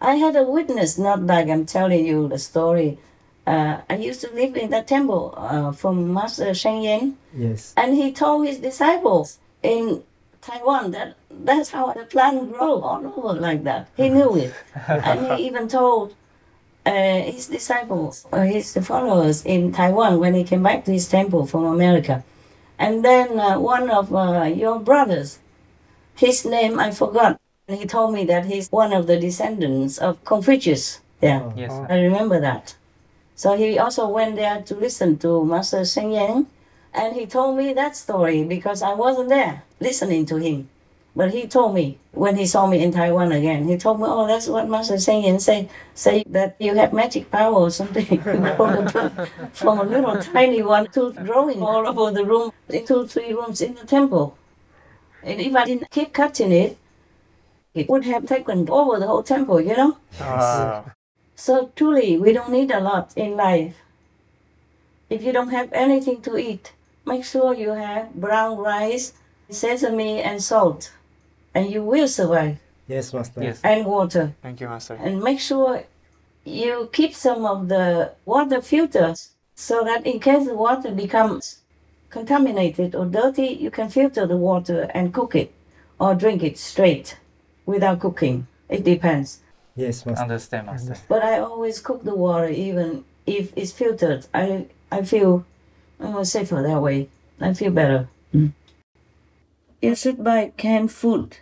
I 0.00 0.14
had 0.14 0.36
a 0.36 0.44
witness, 0.44 0.96
not 0.98 1.22
like 1.24 1.48
I'm 1.48 1.66
telling 1.66 2.06
you 2.06 2.28
the 2.28 2.38
story. 2.38 2.98
Uh, 3.46 3.80
I 3.88 3.96
used 3.96 4.20
to 4.20 4.30
live 4.32 4.56
in 4.56 4.70
that 4.70 4.86
temple 4.86 5.34
uh, 5.36 5.72
from 5.72 6.12
Master 6.12 6.52
Sheng 6.54 6.82
Yen, 6.82 7.16
Yes. 7.34 7.72
and 7.76 7.94
he 7.96 8.12
told 8.12 8.46
his 8.46 8.58
disciples 8.58 9.38
in 9.62 10.02
Taiwan 10.48 10.90
that 10.92 11.14
that's 11.30 11.70
how 11.70 11.92
the 11.92 12.04
plant 12.04 12.52
grow 12.52 12.80
all 12.80 13.02
over 13.16 13.38
like 13.40 13.64
that. 13.64 13.88
He 13.96 14.08
knew 14.08 14.36
it, 14.36 14.54
and 14.88 15.26
he 15.26 15.46
even 15.46 15.68
told 15.68 16.14
uh, 16.86 17.20
his 17.32 17.46
disciples, 17.48 18.26
or 18.32 18.44
his 18.44 18.72
followers 18.82 19.44
in 19.44 19.72
Taiwan 19.72 20.18
when 20.20 20.34
he 20.34 20.44
came 20.44 20.62
back 20.62 20.84
to 20.86 20.92
his 20.92 21.08
temple 21.08 21.46
from 21.46 21.64
America. 21.64 22.24
And 22.78 23.04
then 23.04 23.38
uh, 23.38 23.58
one 23.58 23.90
of 23.90 24.14
uh, 24.14 24.44
your 24.44 24.78
brothers, 24.78 25.38
his 26.16 26.44
name 26.44 26.78
I 26.78 26.90
forgot. 26.92 27.40
He 27.66 27.84
told 27.84 28.14
me 28.14 28.24
that 28.24 28.46
he's 28.46 28.72
one 28.72 28.94
of 28.94 29.06
the 29.06 29.20
descendants 29.20 29.98
of 29.98 30.24
Confucius. 30.24 31.00
Yeah, 31.20 31.52
Yes. 31.54 31.72
I 31.90 32.00
remember 32.00 32.40
that. 32.40 32.74
So 33.34 33.56
he 33.56 33.78
also 33.78 34.08
went 34.08 34.36
there 34.36 34.62
to 34.62 34.74
listen 34.74 35.18
to 35.18 35.44
Master 35.44 35.84
Sheng 35.84 36.12
Yen, 36.12 36.46
and 36.94 37.14
he 37.14 37.26
told 37.26 37.56
me 37.56 37.72
that 37.72 37.96
story 37.96 38.44
because 38.44 38.82
I 38.82 38.94
wasn't 38.94 39.28
there 39.28 39.62
listening 39.80 40.26
to 40.26 40.36
him. 40.36 40.68
But 41.18 41.32
he 41.32 41.48
told 41.48 41.74
me 41.74 41.98
when 42.12 42.36
he 42.36 42.46
saw 42.46 42.68
me 42.68 42.80
in 42.80 42.92
Taiwan 42.92 43.32
again, 43.32 43.66
he 43.66 43.76
told 43.76 43.98
me, 43.98 44.06
"Oh, 44.08 44.26
that's 44.26 44.46
what 44.46 44.68
Master 44.68 44.94
Yen 44.94 45.40
say. 45.40 45.68
Say 45.92 46.22
that 46.28 46.54
you 46.60 46.76
have 46.76 46.92
magic 46.92 47.28
power 47.30 47.54
or 47.54 47.70
something 47.70 48.20
from, 49.52 49.78
a, 49.80 49.82
little 49.82 50.16
tiny 50.22 50.62
one 50.62 50.86
to 50.92 51.12
growing 51.14 51.60
all 51.60 51.84
over 51.88 52.12
the 52.12 52.24
room, 52.24 52.52
in 52.68 52.86
two, 52.86 53.06
three 53.08 53.32
rooms 53.32 53.60
in 53.60 53.74
the 53.74 53.84
temple. 53.84 54.38
And 55.24 55.40
if 55.40 55.56
I 55.56 55.64
didn't 55.64 55.90
keep 55.90 56.12
cutting 56.12 56.52
it, 56.52 56.78
it 57.74 57.88
would 57.88 58.04
have 58.04 58.26
taken 58.26 58.70
over 58.70 59.00
the 59.00 59.08
whole 59.08 59.24
temple, 59.24 59.60
you 59.60 59.76
know." 59.76 59.96
Wow. 60.20 60.84
So 61.34 61.72
truly, 61.74 62.16
we 62.16 62.32
don't 62.32 62.52
need 62.52 62.70
a 62.70 62.78
lot 62.78 63.12
in 63.16 63.36
life. 63.36 63.74
If 65.10 65.24
you 65.24 65.32
don't 65.32 65.50
have 65.50 65.72
anything 65.72 66.22
to 66.22 66.36
eat, 66.36 66.72
make 67.08 67.24
sure 67.24 67.54
you 67.54 67.70
have 67.70 68.14
brown 68.14 68.58
rice, 68.58 69.14
sesame, 69.50 70.20
and 70.20 70.42
salt, 70.42 70.92
and 71.54 71.64
you 71.70 71.82
will 71.82 72.08
survive. 72.08 72.58
Yes, 72.86 73.12
Master. 73.12 73.42
Yes. 73.42 73.60
And 73.64 73.84
water. 73.84 74.34
Thank 74.42 74.60
you, 74.60 74.68
Master. 74.68 74.94
And 74.94 75.22
make 75.22 75.40
sure 75.40 75.84
you 76.44 76.88
keep 76.92 77.14
some 77.14 77.44
of 77.44 77.68
the 77.68 78.12
water 78.24 78.60
filters 78.62 79.30
so 79.54 79.84
that 79.84 80.06
in 80.06 80.20
case 80.20 80.46
the 80.46 80.54
water 80.54 80.90
becomes 80.92 81.60
contaminated 82.10 82.94
or 82.94 83.04
dirty, 83.06 83.48
you 83.48 83.70
can 83.70 83.88
filter 83.90 84.26
the 84.26 84.36
water 84.36 84.90
and 84.94 85.12
cook 85.12 85.34
it 85.34 85.52
or 85.98 86.14
drink 86.14 86.42
it 86.42 86.56
straight 86.56 87.18
without 87.66 88.00
cooking. 88.00 88.46
It 88.68 88.84
depends. 88.84 89.40
Yes, 89.76 90.06
Master. 90.06 90.22
Understand, 90.22 90.66
Master. 90.66 90.96
But 91.08 91.22
I 91.22 91.38
always 91.38 91.80
cook 91.80 92.04
the 92.04 92.14
water 92.14 92.48
even 92.48 93.04
if 93.26 93.52
it's 93.56 93.72
filtered. 93.72 94.26
I 94.32 94.66
I 94.90 95.02
feel 95.02 95.44
uh, 96.00 96.24
safer 96.24 96.62
that 96.62 96.80
way. 96.82 97.08
I 97.40 97.54
feel 97.54 97.70
better. 97.70 98.08
You 99.80 99.94
should 99.94 100.24
buy 100.24 100.52
canned 100.56 100.90
food. 100.90 101.38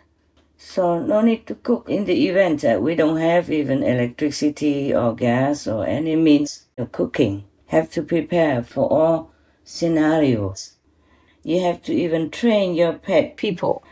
So 0.58 0.98
no 0.98 1.20
need 1.20 1.46
to 1.46 1.54
cook 1.54 1.88
in 1.88 2.04
the 2.04 2.28
event 2.28 2.62
that 2.62 2.82
we 2.82 2.94
don't 2.94 3.18
have 3.18 3.50
even 3.50 3.82
electricity 3.82 4.94
or 4.94 5.14
gas 5.14 5.66
or 5.66 5.86
any 5.86 6.16
means 6.16 6.66
of 6.78 6.92
cooking. 6.92 7.44
Have 7.66 7.90
to 7.92 8.02
prepare 8.02 8.62
for 8.62 8.90
all 8.90 9.30
scenarios. 9.64 10.76
You 11.42 11.60
have 11.60 11.82
to 11.84 11.94
even 11.94 12.30
train 12.30 12.74
your 12.74 12.94
pet 12.94 13.36
people 13.36 13.82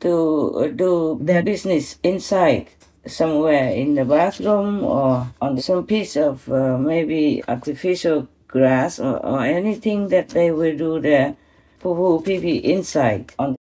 to 0.00 0.54
uh, 0.56 0.66
do 0.68 1.18
their 1.20 1.42
business 1.42 1.98
inside 2.02 2.68
somewhere 3.06 3.70
in 3.70 3.94
the 3.94 4.04
bathroom 4.04 4.84
or 4.84 5.28
on 5.40 5.60
some 5.60 5.86
piece 5.86 6.16
of 6.16 6.50
uh, 6.50 6.76
maybe 6.76 7.42
artificial 7.48 8.28
grass 8.56 8.98
or, 8.98 9.14
or 9.24 9.40
anything 9.44 10.08
that 10.08 10.28
they 10.30 10.50
will 10.50 10.76
do 10.76 11.00
their 11.00 11.36
poo 11.80 12.20
pee 12.24 12.40
pee 12.40 12.58
inside. 12.74 13.32
On 13.38 13.56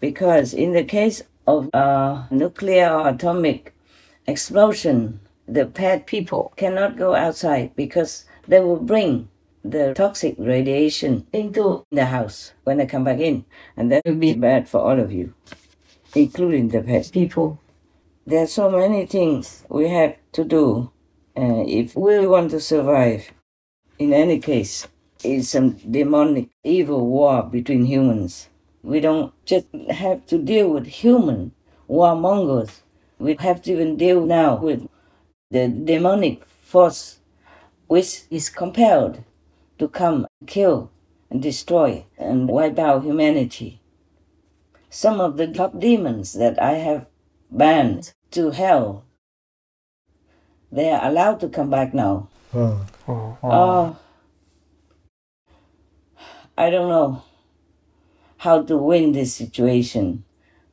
because 0.00 0.54
in 0.54 0.72
the 0.72 0.84
case 0.84 1.22
of 1.46 1.68
uh, 1.74 2.24
nuclear 2.30 2.88
or 2.90 3.08
atomic 3.08 3.74
explosion 4.26 5.20
the 5.46 5.66
pet 5.66 6.06
people 6.06 6.52
cannot 6.56 6.96
go 6.96 7.14
outside 7.14 7.74
because 7.76 8.24
they 8.48 8.60
will 8.60 8.82
bring 8.94 9.28
the 9.64 9.92
toxic 9.94 10.34
radiation 10.38 11.26
into 11.32 11.84
the 11.90 12.06
house 12.06 12.52
when 12.64 12.78
they 12.78 12.86
come 12.86 13.04
back 13.04 13.18
in. 13.18 13.44
And 13.76 13.92
that 13.92 14.02
will 14.06 14.14
be 14.14 14.32
bad 14.32 14.68
for 14.68 14.80
all 14.80 14.98
of 14.98 15.12
you 15.12 15.34
including 16.14 16.68
the 16.68 16.82
pet 16.82 17.10
people. 17.12 17.58
There 18.26 18.42
are 18.42 18.46
so 18.46 18.70
many 18.70 19.06
things 19.06 19.64
we 19.68 19.88
have 19.88 20.16
to 20.32 20.44
do 20.44 20.90
uh, 21.36 21.64
if 21.66 21.96
we 21.96 22.26
want 22.26 22.50
to 22.52 22.60
survive. 22.60 23.32
In 24.00 24.14
any 24.14 24.38
case, 24.38 24.88
it's 25.22 25.50
some 25.50 25.72
demonic 25.72 26.48
evil 26.64 27.06
war 27.06 27.42
between 27.42 27.84
humans. 27.84 28.48
We 28.82 28.98
don't 28.98 29.34
just 29.44 29.66
have 29.90 30.24
to 30.28 30.38
deal 30.38 30.70
with 30.70 30.86
human 30.86 31.52
warmongers. 31.86 32.80
We 33.18 33.36
have 33.40 33.60
to 33.60 33.72
even 33.72 33.98
deal 33.98 34.24
now 34.24 34.56
with 34.56 34.88
the 35.50 35.68
demonic 35.68 36.46
force 36.46 37.18
which 37.88 38.22
is 38.30 38.48
compelled 38.48 39.22
to 39.78 39.86
come 39.86 40.26
kill 40.46 40.90
and 41.28 41.42
destroy 41.42 42.06
and 42.16 42.48
wipe 42.48 42.78
out 42.78 43.04
humanity. 43.04 43.82
Some 44.88 45.20
of 45.20 45.36
the 45.36 45.46
top 45.46 45.78
demons 45.78 46.32
that 46.32 46.56
I 46.58 46.76
have 46.76 47.04
banned 47.50 48.14
to 48.30 48.52
hell. 48.52 49.04
They 50.72 50.90
are 50.90 51.04
allowed 51.06 51.40
to 51.40 51.50
come 51.50 51.68
back 51.68 51.92
now. 51.92 52.30
Oh. 52.52 52.84
Oh, 53.42 53.96
I 56.58 56.68
don't 56.68 56.88
know 56.88 57.22
how 58.38 58.62
to 58.62 58.76
win 58.76 59.12
this 59.12 59.34
situation 59.34 60.24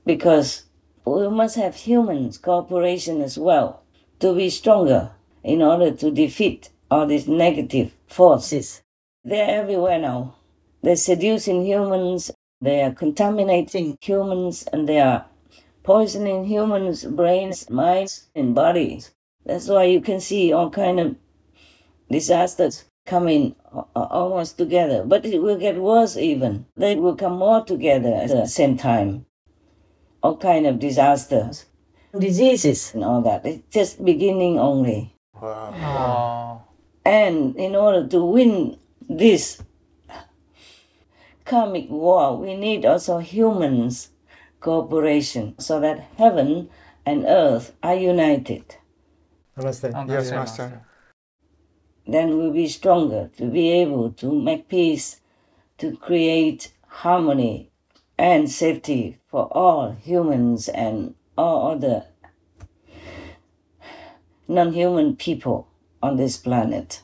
because 0.06 0.64
we 1.06 1.28
must 1.30 1.56
have 1.56 1.76
humans 1.76 2.40
cooperation 2.40 3.22
as 3.22 3.38
well 3.38 3.84
to 4.20 4.34
be 4.34 4.50
stronger 4.50 5.12
in 5.44 5.62
order 5.62 5.92
to 5.92 6.10
defeat 6.10 6.70
all 6.90 7.06
these 7.06 7.28
negative 7.28 7.94
forces. 8.08 8.82
They're 9.24 9.62
everywhere 9.62 10.00
now. 10.00 10.36
They're 10.82 10.96
seducing 10.96 11.66
humans, 11.66 12.32
they 12.60 12.82
are 12.82 12.92
contaminating 12.92 13.98
humans, 14.02 14.64
and 14.74 14.90
they 14.90 15.00
are 15.00 15.26
poisoning 15.84 16.46
humans' 16.46 17.04
brains, 17.04 17.70
minds, 17.70 18.30
and 18.34 18.56
bodies. 18.56 19.12
That's 19.46 19.68
why 19.68 19.84
you 19.84 20.02
can 20.02 20.20
see 20.20 20.52
all 20.52 20.70
kind 20.70 21.00
of 21.00 21.16
disasters 22.10 22.86
coming 23.06 23.56
a- 23.74 23.86
a- 23.96 24.08
almost 24.10 24.58
together. 24.58 25.04
But 25.06 25.26
it 25.26 25.42
will 25.42 25.58
get 25.58 25.78
worse 25.82 26.18
even. 26.18 26.66
They 26.76 26.96
will 26.96 27.16
come 27.16 27.38
more 27.38 27.64
together 27.64 28.14
at 28.14 28.30
the 28.30 28.46
same 28.48 28.78
time. 28.78 29.26
All 30.24 30.36
kind 30.38 30.66
of 30.68 30.80
disasters, 30.80 31.66
diseases, 32.18 32.94
and 32.94 33.04
all 33.04 33.22
that. 33.22 33.46
It's 33.46 33.64
just 33.70 34.04
beginning 34.04 34.60
only. 34.60 35.14
Wow. 35.42 36.64
And 37.06 37.56
in 37.56 37.76
order 37.76 38.06
to 38.08 38.26
win 38.26 38.78
this 39.08 39.62
karmic 41.46 41.90
war, 41.90 42.36
we 42.38 42.56
need 42.56 42.86
also 42.86 43.20
humans' 43.20 44.10
cooperation 44.60 45.56
so 45.60 45.80
that 45.80 46.00
heaven 46.18 46.70
and 47.06 47.24
earth 47.26 47.74
are 47.82 47.96
united. 47.96 48.76
Understand? 49.56 50.10
Yes, 50.10 50.32
Master. 50.32 50.82
Then 52.08 52.38
we'll 52.38 52.54
be 52.54 52.70
stronger 52.70 53.30
to 53.38 53.46
be 53.48 53.70
able 53.70 54.12
to 54.14 54.32
make 54.32 54.70
peace, 54.70 55.20
to 55.78 55.98
create 55.98 56.72
harmony 56.88 57.70
and 58.18 58.50
safety 58.50 59.20
for 59.28 59.48
all 59.52 59.92
humans 59.92 60.70
and 60.70 61.16
all 61.38 61.72
other 61.72 62.06
non 64.48 64.72
human 64.72 65.18
people 65.18 65.68
on 66.02 66.16
this 66.16 66.38
planet. 66.38 67.04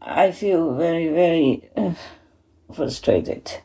I 0.00 0.32
feel 0.32 0.74
very, 0.74 1.08
very 1.08 1.68
uh, 1.76 1.92
frustrated 2.72 3.60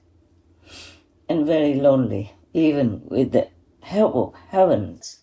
and 1.29 1.45
very 1.45 1.73
lonely, 1.73 2.33
even 2.53 3.01
with 3.05 3.31
the 3.31 3.47
help 3.81 4.15
of 4.15 4.33
heavens. 4.49 5.21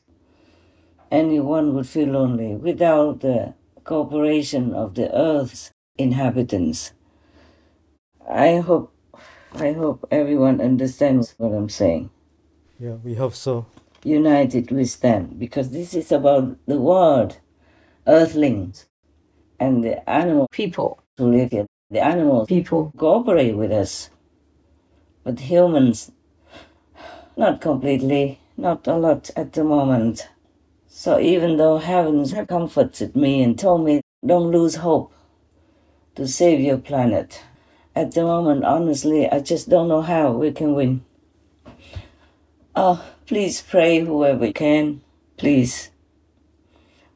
Anyone 1.10 1.74
would 1.74 1.86
feel 1.86 2.08
lonely 2.08 2.56
without 2.56 3.20
the 3.20 3.54
cooperation 3.84 4.74
of 4.74 4.94
the 4.94 5.14
earth's 5.14 5.70
inhabitants. 5.96 6.92
I 8.28 8.56
hope, 8.56 8.92
I 9.54 9.72
hope 9.72 10.06
everyone 10.10 10.60
understands 10.60 11.34
what 11.38 11.52
I'm 11.52 11.68
saying. 11.68 12.10
Yeah, 12.80 12.96
we 13.04 13.14
hope 13.14 13.34
so. 13.34 13.66
United 14.02 14.70
we 14.70 14.84
stand 14.84 15.38
because 15.38 15.70
this 15.70 15.94
is 15.94 16.10
about 16.12 16.56
the 16.66 16.78
world, 16.78 17.38
earthlings, 18.06 18.86
and 19.60 19.84
the 19.84 20.08
animal 20.08 20.48
people 20.50 20.98
who 21.16 21.30
live 21.30 21.50
here. 21.52 21.66
The 21.90 22.04
animal 22.04 22.46
people 22.46 22.92
cooperate 22.96 23.56
with 23.56 23.70
us, 23.70 24.10
but 25.22 25.38
humans, 25.40 26.10
not 27.36 27.60
completely, 27.60 28.40
not 28.56 28.86
a 28.86 28.96
lot 28.96 29.30
at 29.36 29.52
the 29.52 29.64
moment. 29.64 30.28
So 30.96 31.18
even 31.18 31.56
though 31.56 31.78
heavens 31.78 32.30
have 32.34 32.46
comforted 32.46 33.16
me 33.16 33.42
and 33.42 33.58
told 33.58 33.84
me, 33.84 34.00
don't 34.24 34.52
lose 34.52 34.76
hope 34.76 35.12
to 36.14 36.28
save 36.28 36.60
your 36.60 36.78
planet, 36.78 37.42
at 37.96 38.12
the 38.12 38.22
moment, 38.22 38.64
honestly, 38.64 39.28
I 39.28 39.40
just 39.40 39.68
don't 39.68 39.88
know 39.88 40.02
how 40.02 40.30
we 40.30 40.52
can 40.52 40.72
win. 40.72 41.04
Oh, 42.76 43.04
please 43.26 43.60
pray 43.60 44.04
whoever 44.04 44.52
can, 44.52 45.02
please. 45.36 45.90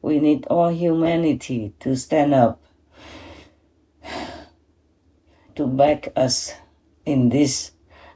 We 0.01 0.19
need 0.19 0.45
all 0.47 0.73
humanity 0.73 1.73
to 1.79 1.95
stand 1.95 2.33
up 2.33 2.61
to 5.55 5.65
back 5.65 6.09
us 6.17 6.53
in 7.05 7.29
this 7.29 7.71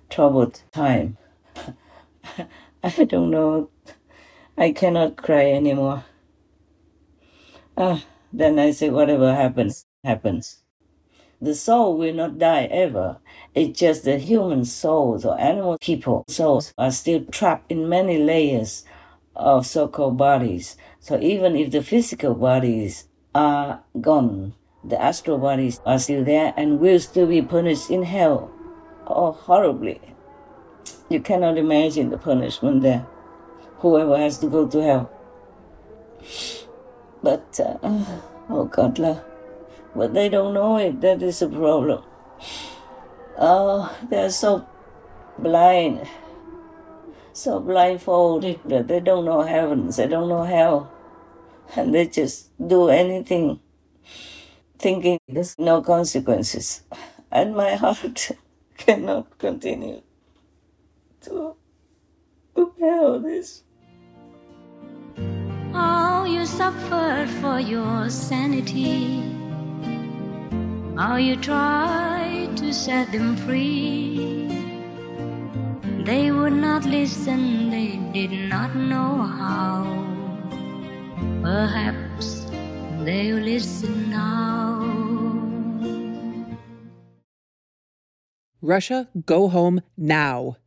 troubled 0.10 0.62
time. 0.73 1.17
I 2.84 3.06
don't 3.06 3.32
know. 3.32 3.69
I 4.58 4.72
cannot 4.72 5.18
cry 5.18 5.52
anymore. 5.52 6.06
Ah, 7.76 8.04
then 8.32 8.60
I 8.60 8.70
say, 8.72 8.89
whatever 8.89 9.34
happens, 9.34 9.86
happens. 10.04 10.63
The 11.42 11.56
soul 11.56 11.98
will 11.98 12.13
not 12.13 12.38
die 12.38 12.66
ever. 12.66 13.18
It's 13.56 13.80
just 13.80 14.06
the 14.06 14.18
human 14.18 14.63
souls 14.63 15.26
or 15.26 15.39
animal 15.39 15.78
people 15.82 16.24
souls 16.28 16.74
are 16.78 16.92
still 16.92 17.26
trapped 17.26 17.72
in 17.72 17.89
many 17.89 18.18
layers 18.18 18.86
of 19.36 19.66
so-called 19.66 20.18
bodies. 20.18 20.78
So 21.00 21.20
even 21.20 21.56
if 21.56 21.72
the 21.72 21.82
physical 21.82 22.36
bodies 22.36 23.08
are 23.34 23.82
gone, 24.00 24.54
the 24.84 25.02
astral 25.02 25.39
bodies 25.39 25.82
are 25.86 25.98
still 25.98 26.24
there 26.24 26.54
and 26.56 26.80
will 26.80 27.00
still 27.00 27.28
be 27.28 27.42
punished 27.42 27.89
in 27.89 28.04
hell. 28.04 28.52
Oh, 29.08 29.32
horribly. 29.32 30.00
You 31.10 31.20
cannot 31.22 31.58
imagine 31.58 32.10
the 32.10 32.18
punishment 32.18 32.84
there. 32.84 33.08
Whoever 33.84 34.17
has 34.17 34.38
to 34.39 34.48
go 34.48 34.65
to 34.65 34.82
hell. 34.82 35.12
But, 37.22 37.60
uh, 37.60 37.78
oh 38.50 38.63
God, 38.72 38.98
love. 38.98 39.22
But 39.93 40.13
they 40.13 40.30
don't 40.30 40.54
know 40.54 40.78
it. 40.78 41.02
That 41.02 41.22
is 41.22 41.41
a 41.41 41.50
problem. 41.50 42.02
Oh, 43.38 43.93
they're 44.10 44.30
so 44.30 44.65
blind. 45.38 46.08
So 47.34 47.60
blindfolded 47.60 48.62
that 48.65 48.88
they 48.88 49.02
don't 49.02 49.26
know 49.26 49.41
heavens, 49.41 49.98
they 49.98 50.08
don't 50.08 50.30
know 50.30 50.43
hell. 50.43 50.89
And 51.76 51.93
they 51.93 52.08
just 52.08 52.56
do 52.65 52.88
anything 52.88 53.60
thinking 54.80 55.19
there's 55.28 55.60
no 55.60 55.82
consequences. 55.82 56.84
And 57.30 57.54
my 57.54 57.76
heart 57.76 58.32
cannot 58.78 59.38
continue 59.39 60.04
to, 61.24 61.56
to 62.56 62.74
bear 62.80 63.19
this. 63.19 63.63
How 65.74 66.26
you 66.26 66.46
suffered 66.46 67.30
for 67.42 67.60
your 67.60 68.10
sanity. 68.10 69.24
How 70.96 71.18
you 71.18 71.36
tried 71.36 72.56
to 72.58 72.72
set 72.72 73.12
them 73.12 73.36
free. 73.36 74.48
They 76.06 76.32
would 76.32 76.54
not 76.54 76.86
listen, 76.86 77.70
they 77.72 77.98
did 78.14 78.50
not 78.50 78.76
know 78.76 79.24
how. 79.24 79.88
Perhaps 81.42 82.46
they'll 83.04 83.42
listen 83.42 84.12
now. 84.12 84.84
Russia, 88.62 89.10
go 89.26 89.50
home 89.50 89.82
now. 89.98 90.58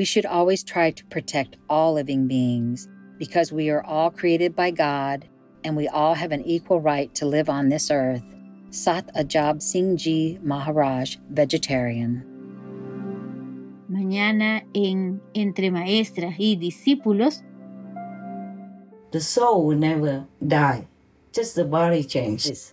We 0.00 0.06
should 0.06 0.24
always 0.24 0.64
try 0.64 0.92
to 0.92 1.04
protect 1.12 1.58
all 1.68 1.92
living 1.92 2.26
beings 2.26 2.88
because 3.18 3.52
we 3.52 3.68
are 3.68 3.84
all 3.84 4.10
created 4.10 4.56
by 4.56 4.70
God 4.70 5.28
and 5.62 5.76
we 5.76 5.88
all 5.88 6.14
have 6.14 6.32
an 6.32 6.40
equal 6.46 6.80
right 6.80 7.14
to 7.16 7.26
live 7.26 7.50
on 7.50 7.68
this 7.68 7.90
earth. 7.90 8.24
Sat 8.70 9.14
Ajab 9.14 9.60
Singh 9.60 9.98
Ji 9.98 10.38
Maharaj, 10.42 11.18
vegetarian. 11.28 12.24
Mañana 13.92 14.62
en 14.74 15.20
Entre 15.34 15.68
Maestras 15.68 16.34
y 16.38 16.56
Discípulos. 16.58 17.42
The 19.12 19.20
soul 19.20 19.66
will 19.66 19.76
never 19.76 20.24
die, 20.40 20.88
just 21.30 21.56
the 21.56 21.66
body 21.66 22.04
changes. 22.04 22.72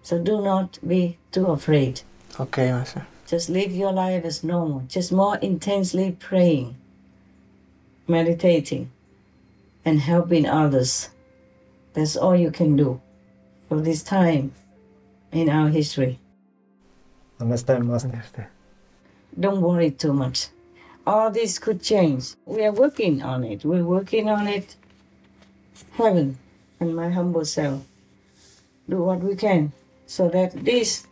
So 0.00 0.18
do 0.18 0.40
not 0.40 0.78
be 0.82 1.18
too 1.30 1.48
afraid. 1.48 2.00
Okay, 2.40 2.72
Master. 2.72 3.06
Just 3.34 3.50
live 3.50 3.72
your 3.72 3.90
life 3.90 4.24
as 4.24 4.44
normal, 4.44 4.84
just 4.86 5.10
more 5.10 5.36
intensely 5.38 6.12
praying, 6.20 6.76
meditating, 8.06 8.92
and 9.84 9.98
helping 9.98 10.46
others. 10.46 11.10
That's 11.94 12.16
all 12.16 12.36
you 12.36 12.52
can 12.52 12.76
do 12.76 13.00
for 13.68 13.80
this 13.80 14.04
time 14.04 14.52
in 15.32 15.48
our 15.48 15.68
history. 15.68 16.20
Understand, 17.40 17.88
Master. 17.88 18.50
Don't 19.40 19.62
worry 19.62 19.90
too 19.90 20.12
much. 20.12 20.46
All 21.04 21.28
this 21.28 21.58
could 21.58 21.82
change. 21.82 22.34
We 22.46 22.64
are 22.64 22.70
working 22.70 23.20
on 23.20 23.42
it. 23.42 23.64
We're 23.64 23.82
working 23.82 24.28
on 24.28 24.46
it. 24.46 24.76
Heaven 25.94 26.38
and 26.78 26.94
my 26.94 27.10
humble 27.10 27.44
self 27.44 27.82
do 28.88 28.98
what 29.02 29.18
we 29.22 29.34
can 29.34 29.72
so 30.06 30.28
that 30.28 30.52
this 30.64 31.08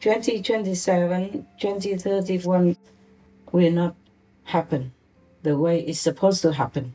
2027, 0.00 1.46
2031 1.58 2.76
will 3.52 3.72
not 3.72 3.94
happen 4.44 4.92
the 5.42 5.56
way 5.56 5.80
it's 5.80 6.00
supposed 6.00 6.42
to 6.42 6.52
happen. 6.52 6.94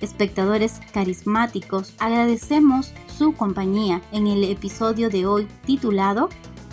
Espectadores 0.00 0.80
carismáticos, 0.92 1.94
agradecemos 1.98 2.92
su 3.16 3.34
compañía 3.34 4.02
en 4.12 4.26
el 4.26 4.44
episodio 4.44 5.10
de 5.10 5.26
hoy 5.26 5.48
titulado 5.64 6.28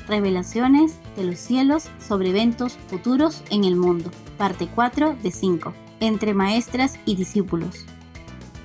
Revelaciones 0.07 0.97
de 1.15 1.23
los 1.23 1.39
cielos 1.39 1.89
sobre 1.99 2.29
eventos 2.29 2.77
futuros 2.87 3.43
en 3.51 3.63
el 3.63 3.75
mundo, 3.75 4.11
parte 4.37 4.67
4 4.73 5.15
de 5.21 5.31
5, 5.31 5.73
entre 5.99 6.33
maestras 6.33 6.99
y 7.05 7.15
discípulos. 7.15 7.85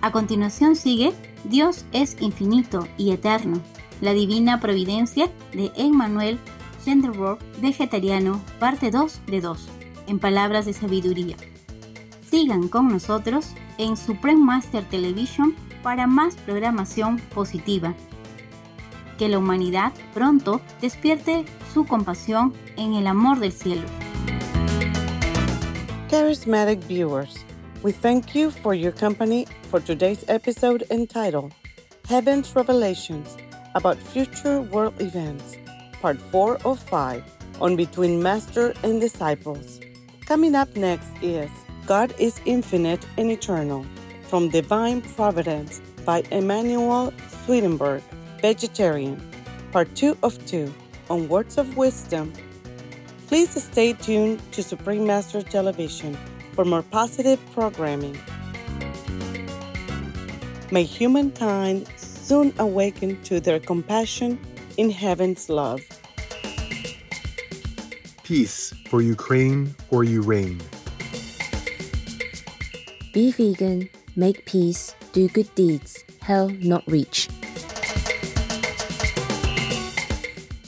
A 0.05 0.13
continuación 0.13 0.77
sigue 0.77 1.15
Dios 1.45 1.87
es 1.93 2.21
infinito 2.21 2.87
y 2.99 3.13
eterno, 3.13 3.63
la 4.03 4.13
divina 4.13 4.61
providencia 4.61 5.31
de 5.55 5.73
Emmanuel 5.77 6.39
Schenderborg, 6.83 7.39
vegetariano, 7.63 8.39
parte 8.59 8.91
2 8.91 9.23
de 9.29 9.41
2, 9.41 9.67
en 10.09 10.19
palabras 10.19 10.67
de 10.67 10.75
sabiduría. 10.75 11.37
Sigan 12.21 12.69
con 12.69 12.89
nosotros 12.89 13.55
en 13.79 13.97
Supreme 13.97 14.45
Master 14.45 14.85
Television 14.85 15.55
para 15.83 16.07
más 16.07 16.37
programación 16.37 17.19
positiva. 17.35 17.95
Que 19.17 19.31
la 19.31 19.39
humanidad 19.39 19.95
pronto 20.13 20.61
despierte 20.83 21.47
su 21.73 21.87
compasión 21.87 22.53
en 22.77 22.93
el 22.93 23.07
amor 23.07 23.39
del 23.39 23.53
cielo. 23.53 23.87
Charismatic 26.11 26.87
viewers, 26.87 27.37
we 27.83 27.91
thank 27.91 28.35
you 28.35 28.51
for 28.51 28.75
your 28.75 28.93
company 28.93 29.47
for 29.75 29.81
today's 29.81 30.25
episode 30.29 30.85
entitled 30.93 31.53
Heaven's 32.09 32.55
Revelations 32.55 33.37
about 33.75 33.97
Future 33.97 34.61
World 34.61 34.95
Events, 35.01 35.57
Part 36.01 36.17
4 36.31 36.59
of 36.65 36.79
5 36.79 37.25
on 37.61 37.75
Between 37.75 38.23
Master 38.23 38.73
and 38.85 39.01
Disciples. 39.01 39.81
Coming 40.27 40.55
up 40.55 40.77
next 40.77 41.11
is 41.23 41.51
God 41.87 42.15
is 42.21 42.41
Infinite 42.45 43.05
and 43.19 43.33
Eternal 43.33 43.85
from 44.29 44.49
Divine 44.49 45.03
Providence 45.03 45.81
by 46.05 46.23
Emmanuel 46.31 47.13
Swedenborg, 47.45 48.01
Vegetarian, 48.41 49.21
Part 49.73 49.93
2 49.97 50.19
of 50.23 50.39
2 50.47 50.73
on 51.11 51.29
Words 51.29 51.59
of 51.59 51.77
Wisdom. 51.77 52.33
Please 53.27 53.61
stay 53.61 53.93
tuned 53.93 54.41
to 54.53 54.63
Supreme 54.63 55.05
Master 55.05 55.43
Television 55.43 56.17
for 56.53 56.65
more 56.65 56.83
positive 56.83 57.41
programming. 57.51 58.17
May 60.71 60.85
humankind 60.85 61.89
soon 61.97 62.53
awaken 62.59 63.21
to 63.23 63.41
their 63.41 63.61
compassion 63.61 64.39
in 64.77 64.91
heaven's 64.91 65.49
love. 65.49 65.81
Peace 68.23 68.73
for 68.89 69.03
Ukraine 69.03 69.75
or 69.91 70.05
you 70.05 70.23
reign. 70.23 70.61
Be 73.13 73.31
vegan, 73.31 73.89
make 74.17 74.45
peace, 74.47 74.95
do 75.13 75.29
good 75.29 75.55
deeds, 75.55 76.05
hell 76.21 76.49
not 76.49 76.83
reach. 76.87 77.29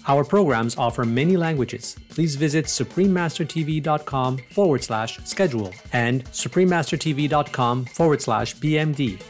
Our 0.08 0.22
programs 0.22 0.76
offer 0.78 1.04
many 1.04 1.36
languages. 1.36 1.96
Please 2.10 2.36
visit 2.36 2.66
suprememastertv.com 2.66 4.38
forward 4.50 4.84
slash 4.84 5.18
schedule 5.24 5.72
and 5.92 6.24
suprememastertv.com 6.26 7.84
forward 7.86 8.22
slash 8.22 8.54
BMD. 8.56 9.20